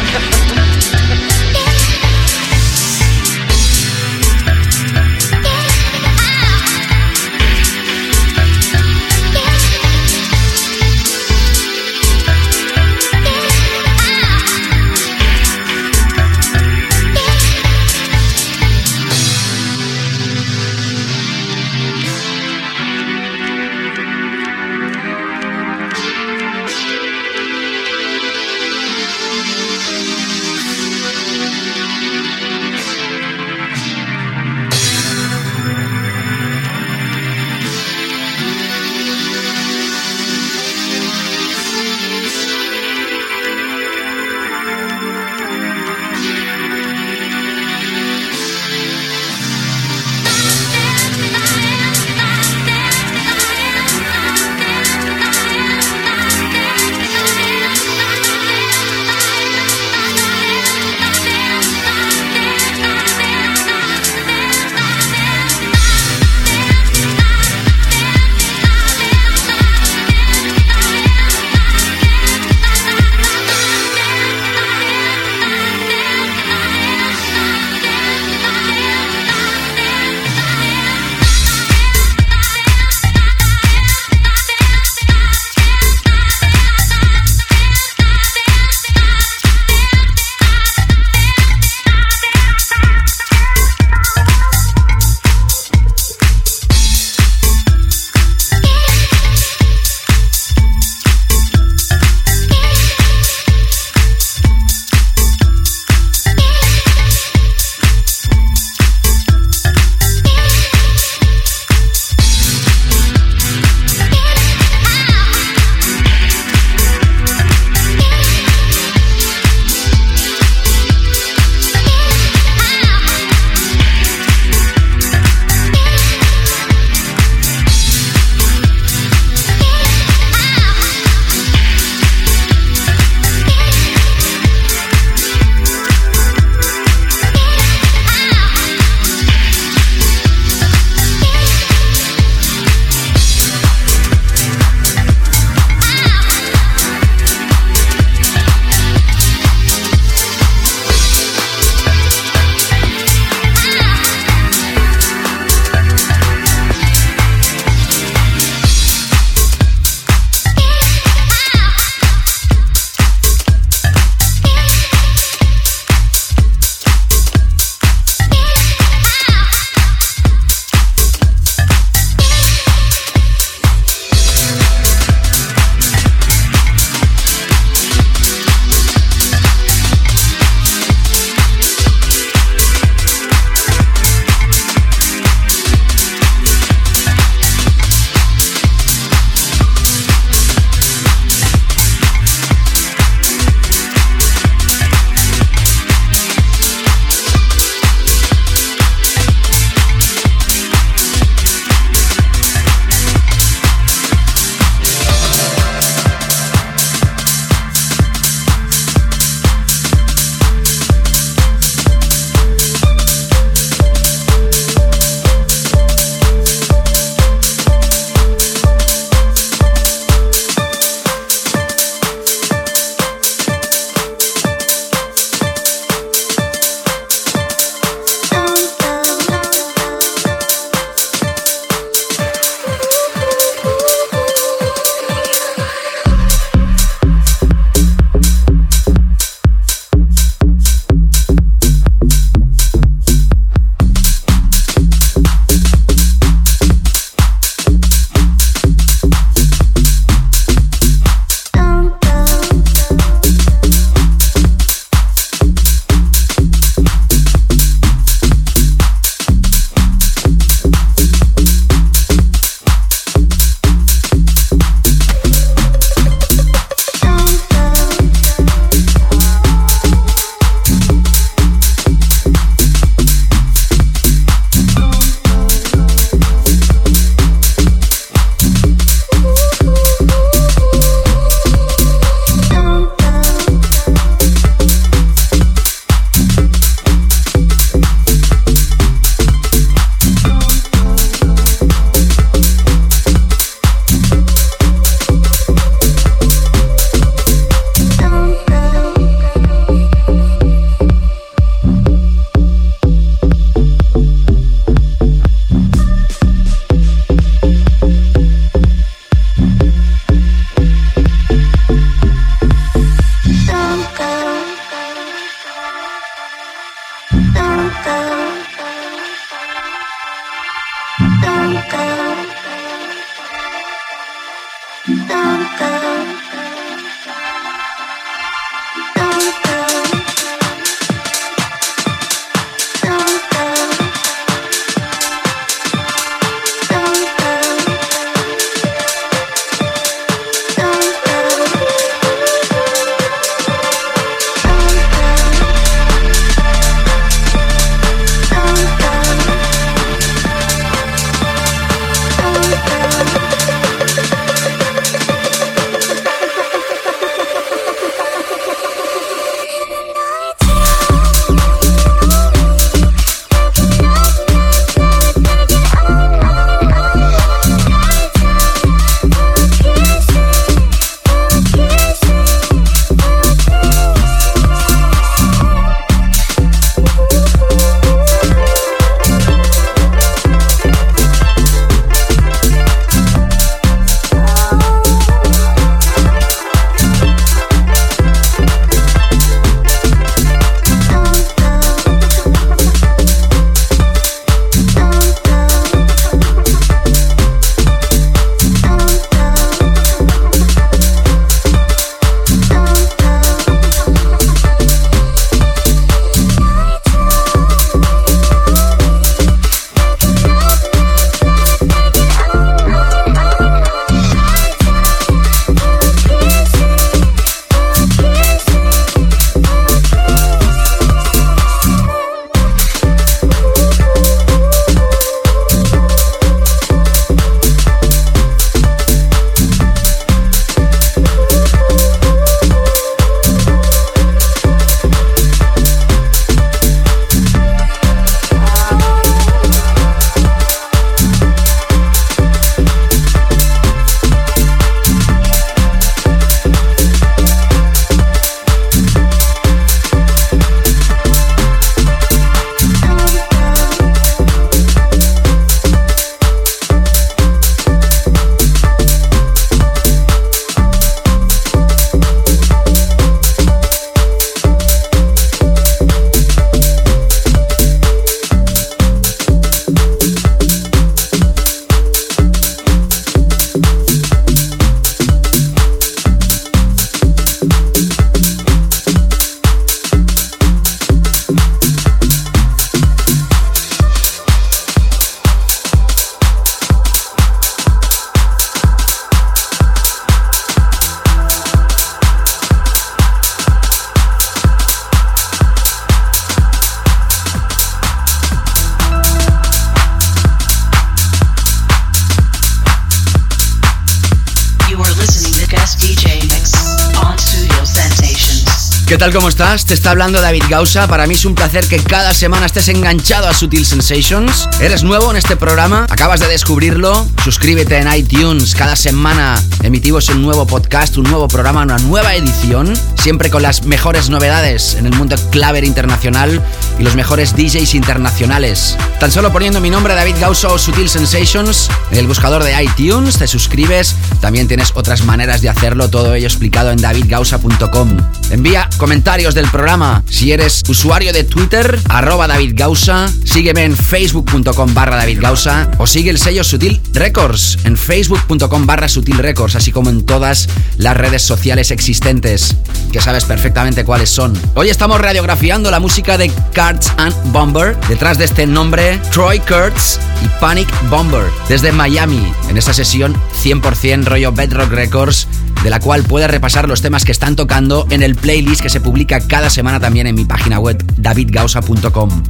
[509.02, 509.12] Tal?
[509.12, 509.66] ¿Cómo estás?
[509.66, 510.86] Te está hablando David Gausa.
[510.86, 514.48] Para mí es un placer que cada semana estés enganchado a Sutil Sensations.
[514.60, 515.86] ¿Eres nuevo en este programa?
[515.90, 517.04] ¿Acabas de descubrirlo?
[517.24, 518.54] Suscríbete en iTunes.
[518.54, 519.34] Cada semana
[519.64, 522.72] emitimos un nuevo podcast, un nuevo programa, una nueva edición.
[522.94, 526.40] Siempre con las mejores novedades en el mundo claver internacional
[526.78, 528.76] y los mejores DJs internacionales.
[529.00, 533.18] Tan solo poniendo mi nombre David Gausa o Sutil Sensations en el buscador de iTunes,
[533.18, 533.96] te suscribes.
[534.20, 537.96] También tienes otras maneras de hacerlo, todo ello explicado en davidgausa.com.
[538.30, 543.08] Envía comentarios del programa si eres usuario de Twitter, arroba David Gausa.
[543.24, 548.90] Sígueme en facebook.com barra David Gausa o sigue el sello Sutil Records en facebook.com barra
[548.90, 550.46] Sutil Records, así como en todas
[550.76, 552.54] las redes sociales existentes,
[552.92, 554.38] que sabes perfectamente cuáles son.
[554.54, 557.78] Hoy estamos radiografiando la música de Kurtz and Bomber.
[557.88, 564.04] Detrás de este nombre, Troy Kurtz y Panic Bomber, desde Miami, en esta sesión 100%
[564.04, 565.26] rollo Bedrock Records
[565.62, 568.80] de la cual puedes repasar los temas que están tocando en el playlist que se
[568.82, 572.22] publica cada semana también en mi página web davidgausa.com.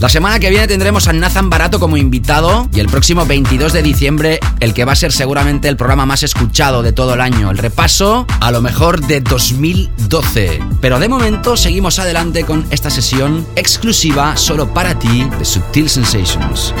[0.00, 3.82] La semana que viene tendremos a Nathan Barato como invitado y el próximo 22 de
[3.82, 7.50] diciembre el que va a ser seguramente el programa más escuchado de todo el año,
[7.50, 10.60] el repaso a lo mejor de 2012.
[10.80, 16.74] Pero de momento seguimos adelante con esta sesión exclusiva solo para ti de Subtil Sensations.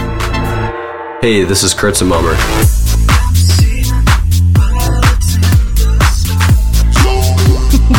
[1.22, 2.36] Hey, this is Kurt Bomber.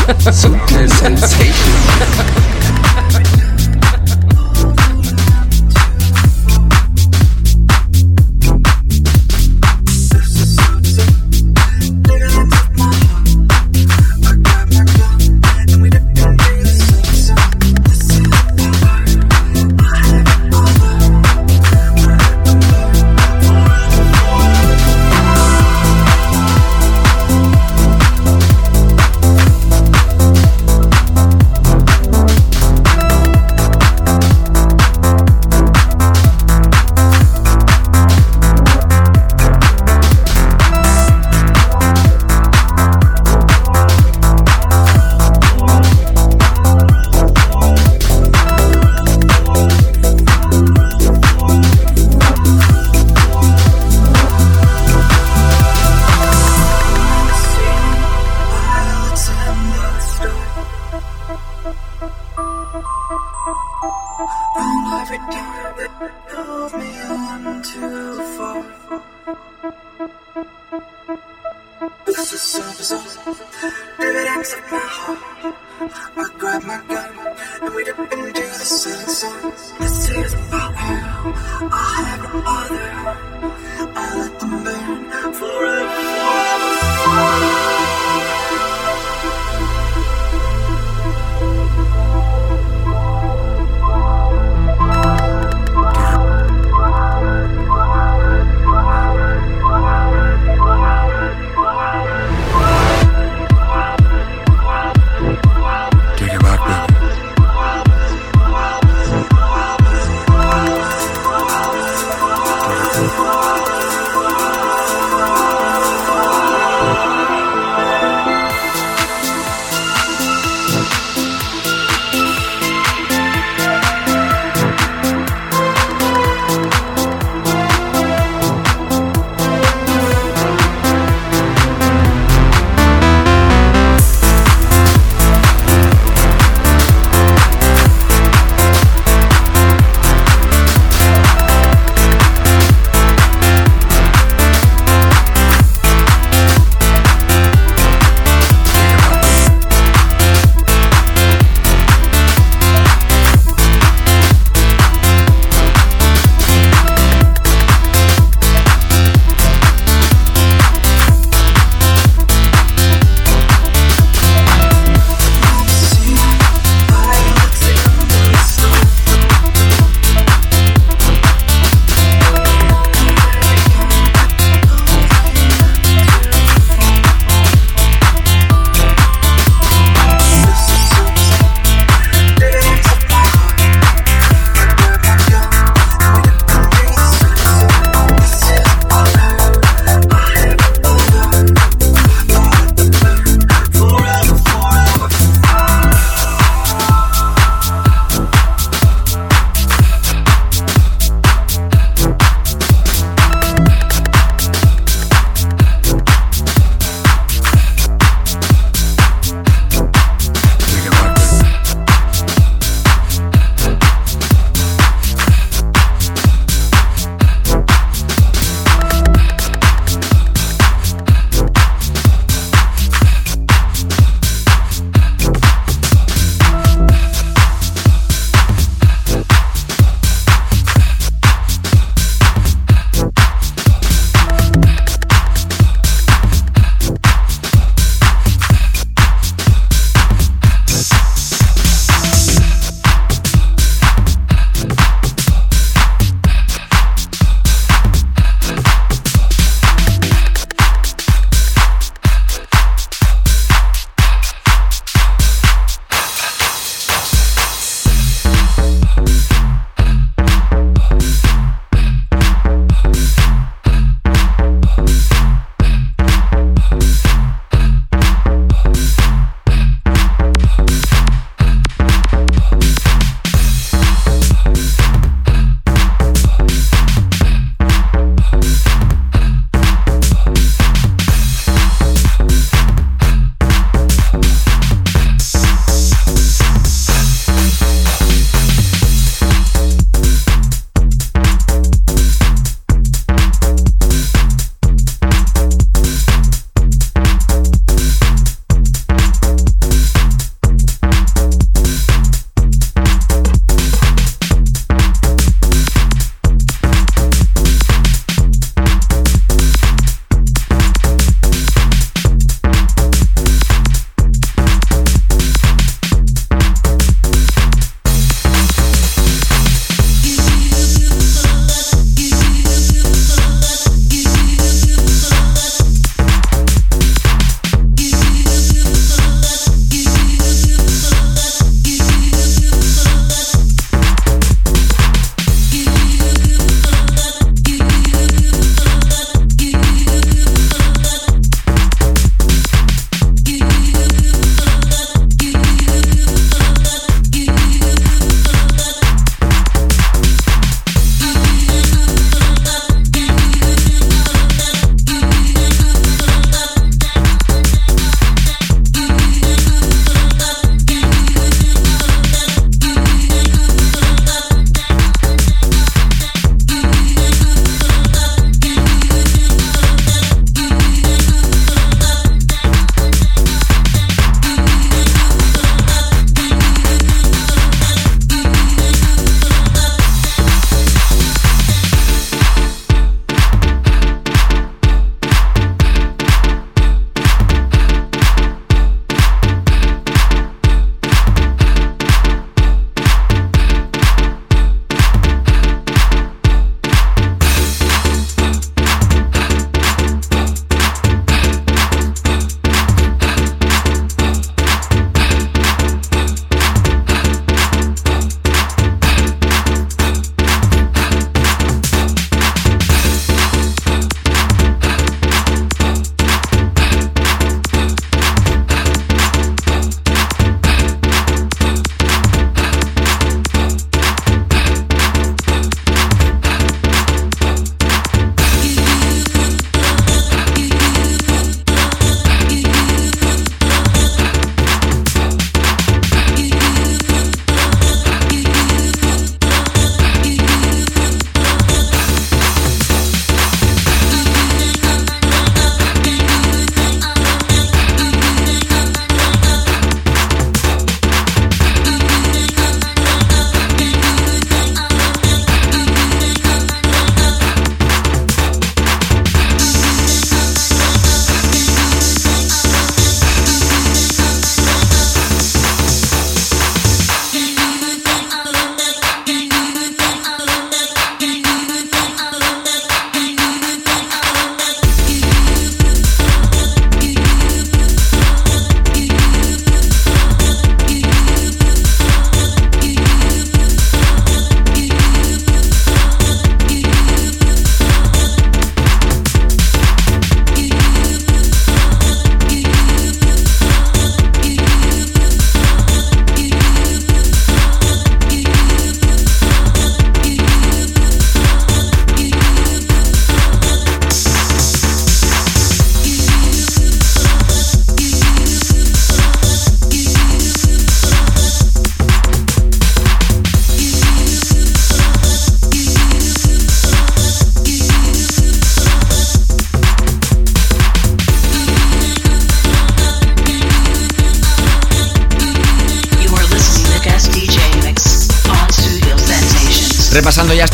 [0.31, 2.46] Subtle sensation.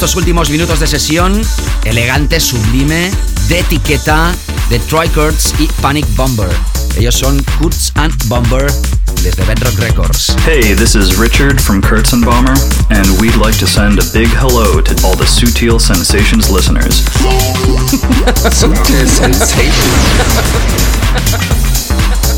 [0.03, 1.41] Estos últimos minutos de sesión,
[1.85, 3.09] elegante, sublime,
[3.47, 4.33] de etiqueta
[4.69, 6.49] de Troy Kurtz y Panic Bomber.
[6.97, 8.69] Ellos son Kurtz and Bomber
[9.23, 10.35] desde Bedrock Records.
[10.45, 12.53] Hey, this is Richard from Kurtz and Bomber,
[12.89, 17.05] and we'd like to send a big hello to all the Sutil Sensations listeners.
[18.51, 19.63] Sutil Sensations.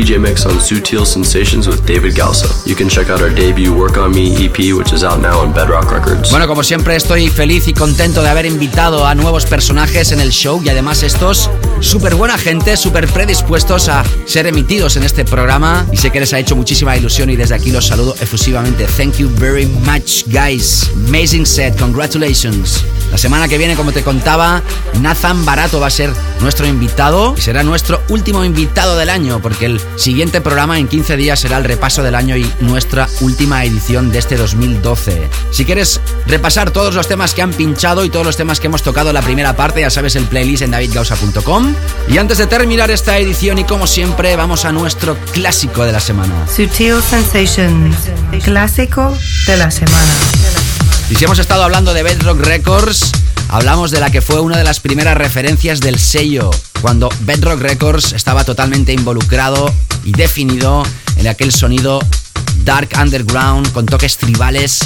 [0.00, 2.48] DJ mix on Sutil Sensations with David Gausa.
[2.66, 5.52] You can check out our debut Work on Me EP, which is out now on
[5.52, 6.30] Bedrock Records.
[6.30, 10.30] Bueno, como siempre estoy feliz y contento de haber invitado a nuevos personajes en el
[10.30, 11.50] show y además estos
[11.80, 16.32] súper buena gente, súper predispuestos a ser emitidos en este programa y sé que les
[16.32, 18.86] ha hecho muchísima ilusión y desde aquí los saludo efusivamente.
[18.96, 20.90] Thank you very much guys.
[21.08, 22.82] Amazing set, congratulations.
[23.10, 24.62] La semana que viene, como te contaba,
[25.00, 29.66] Nathan Barato va a ser nuestro invitado y será nuestro último invitado del año, porque
[29.66, 34.12] el siguiente programa en 15 días será el repaso del año y nuestra última edición
[34.12, 35.28] de este 2012.
[35.50, 38.82] Si quieres repasar todos los temas que han pinchado y todos los temas que hemos
[38.82, 41.74] tocado en la primera parte, ya sabes el playlist en davidgausa.com.
[42.08, 46.00] Y antes de terminar esta edición y como siempre, vamos a nuestro clásico de la
[46.00, 46.46] semana.
[46.46, 47.96] Sutil Sensations,
[48.44, 49.16] clásico
[49.46, 50.39] de la semana.
[51.10, 53.10] Y si hemos estado hablando de Bedrock Records,
[53.48, 56.50] hablamos de la que fue una de las primeras referencias del sello,
[56.80, 59.74] cuando Bedrock Records estaba totalmente involucrado
[60.04, 60.84] y definido
[61.16, 61.98] en aquel sonido
[62.64, 64.78] dark underground con toques tribales,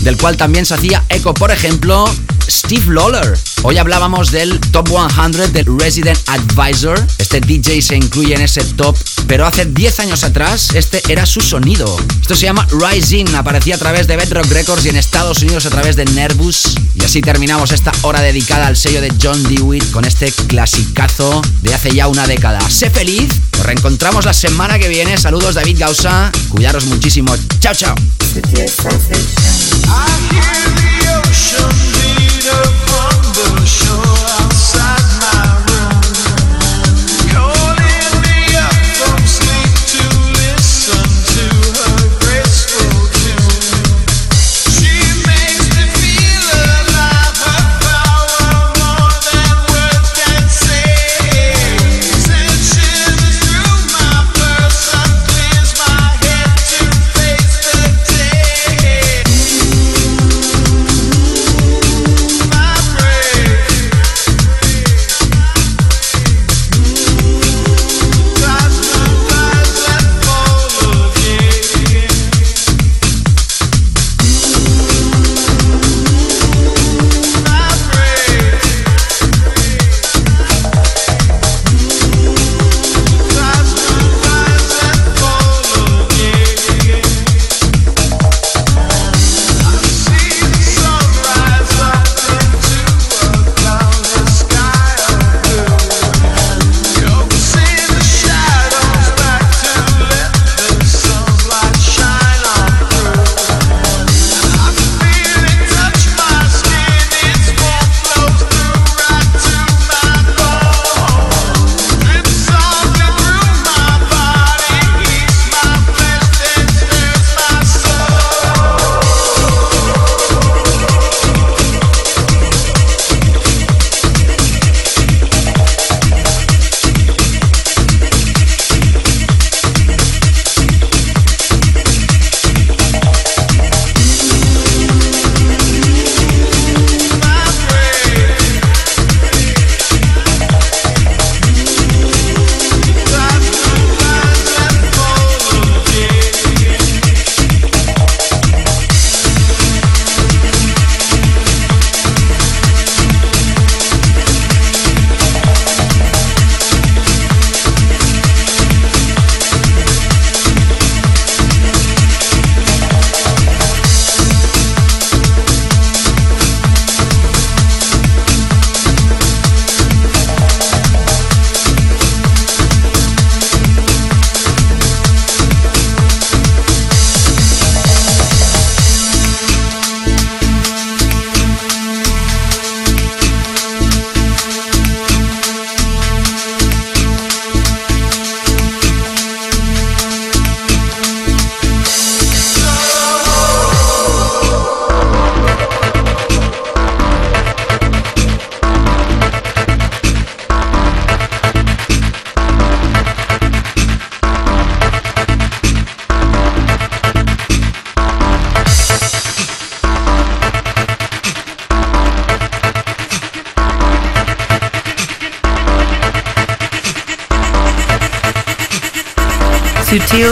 [0.00, 2.12] del cual también se hacía eco, por ejemplo,
[2.48, 3.38] Steve Lawler.
[3.62, 7.00] Hoy hablábamos del Top 100 del Resident Advisor.
[7.18, 8.96] Este DJ se incluye en ese top,
[9.28, 11.94] pero hace 10 años atrás este era su sonido.
[12.20, 15.70] Esto se llama Rising, aparecía a través de Bedrock Records y en Estados Unidos a
[15.70, 16.74] través de Nervous.
[16.94, 21.74] Y así terminamos esta hora dedicada al sello de John Dewitt con este clasicazo de
[21.74, 22.58] hace ya una década.
[22.70, 25.18] Sé feliz, nos reencontramos la semana que viene.
[25.18, 27.36] Saludos David Gausa, cuidaros muchísimo.
[27.60, 27.94] Chao, chao.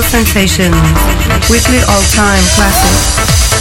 [0.06, 0.70] Sensation.
[1.50, 3.55] Weekly all-time classic.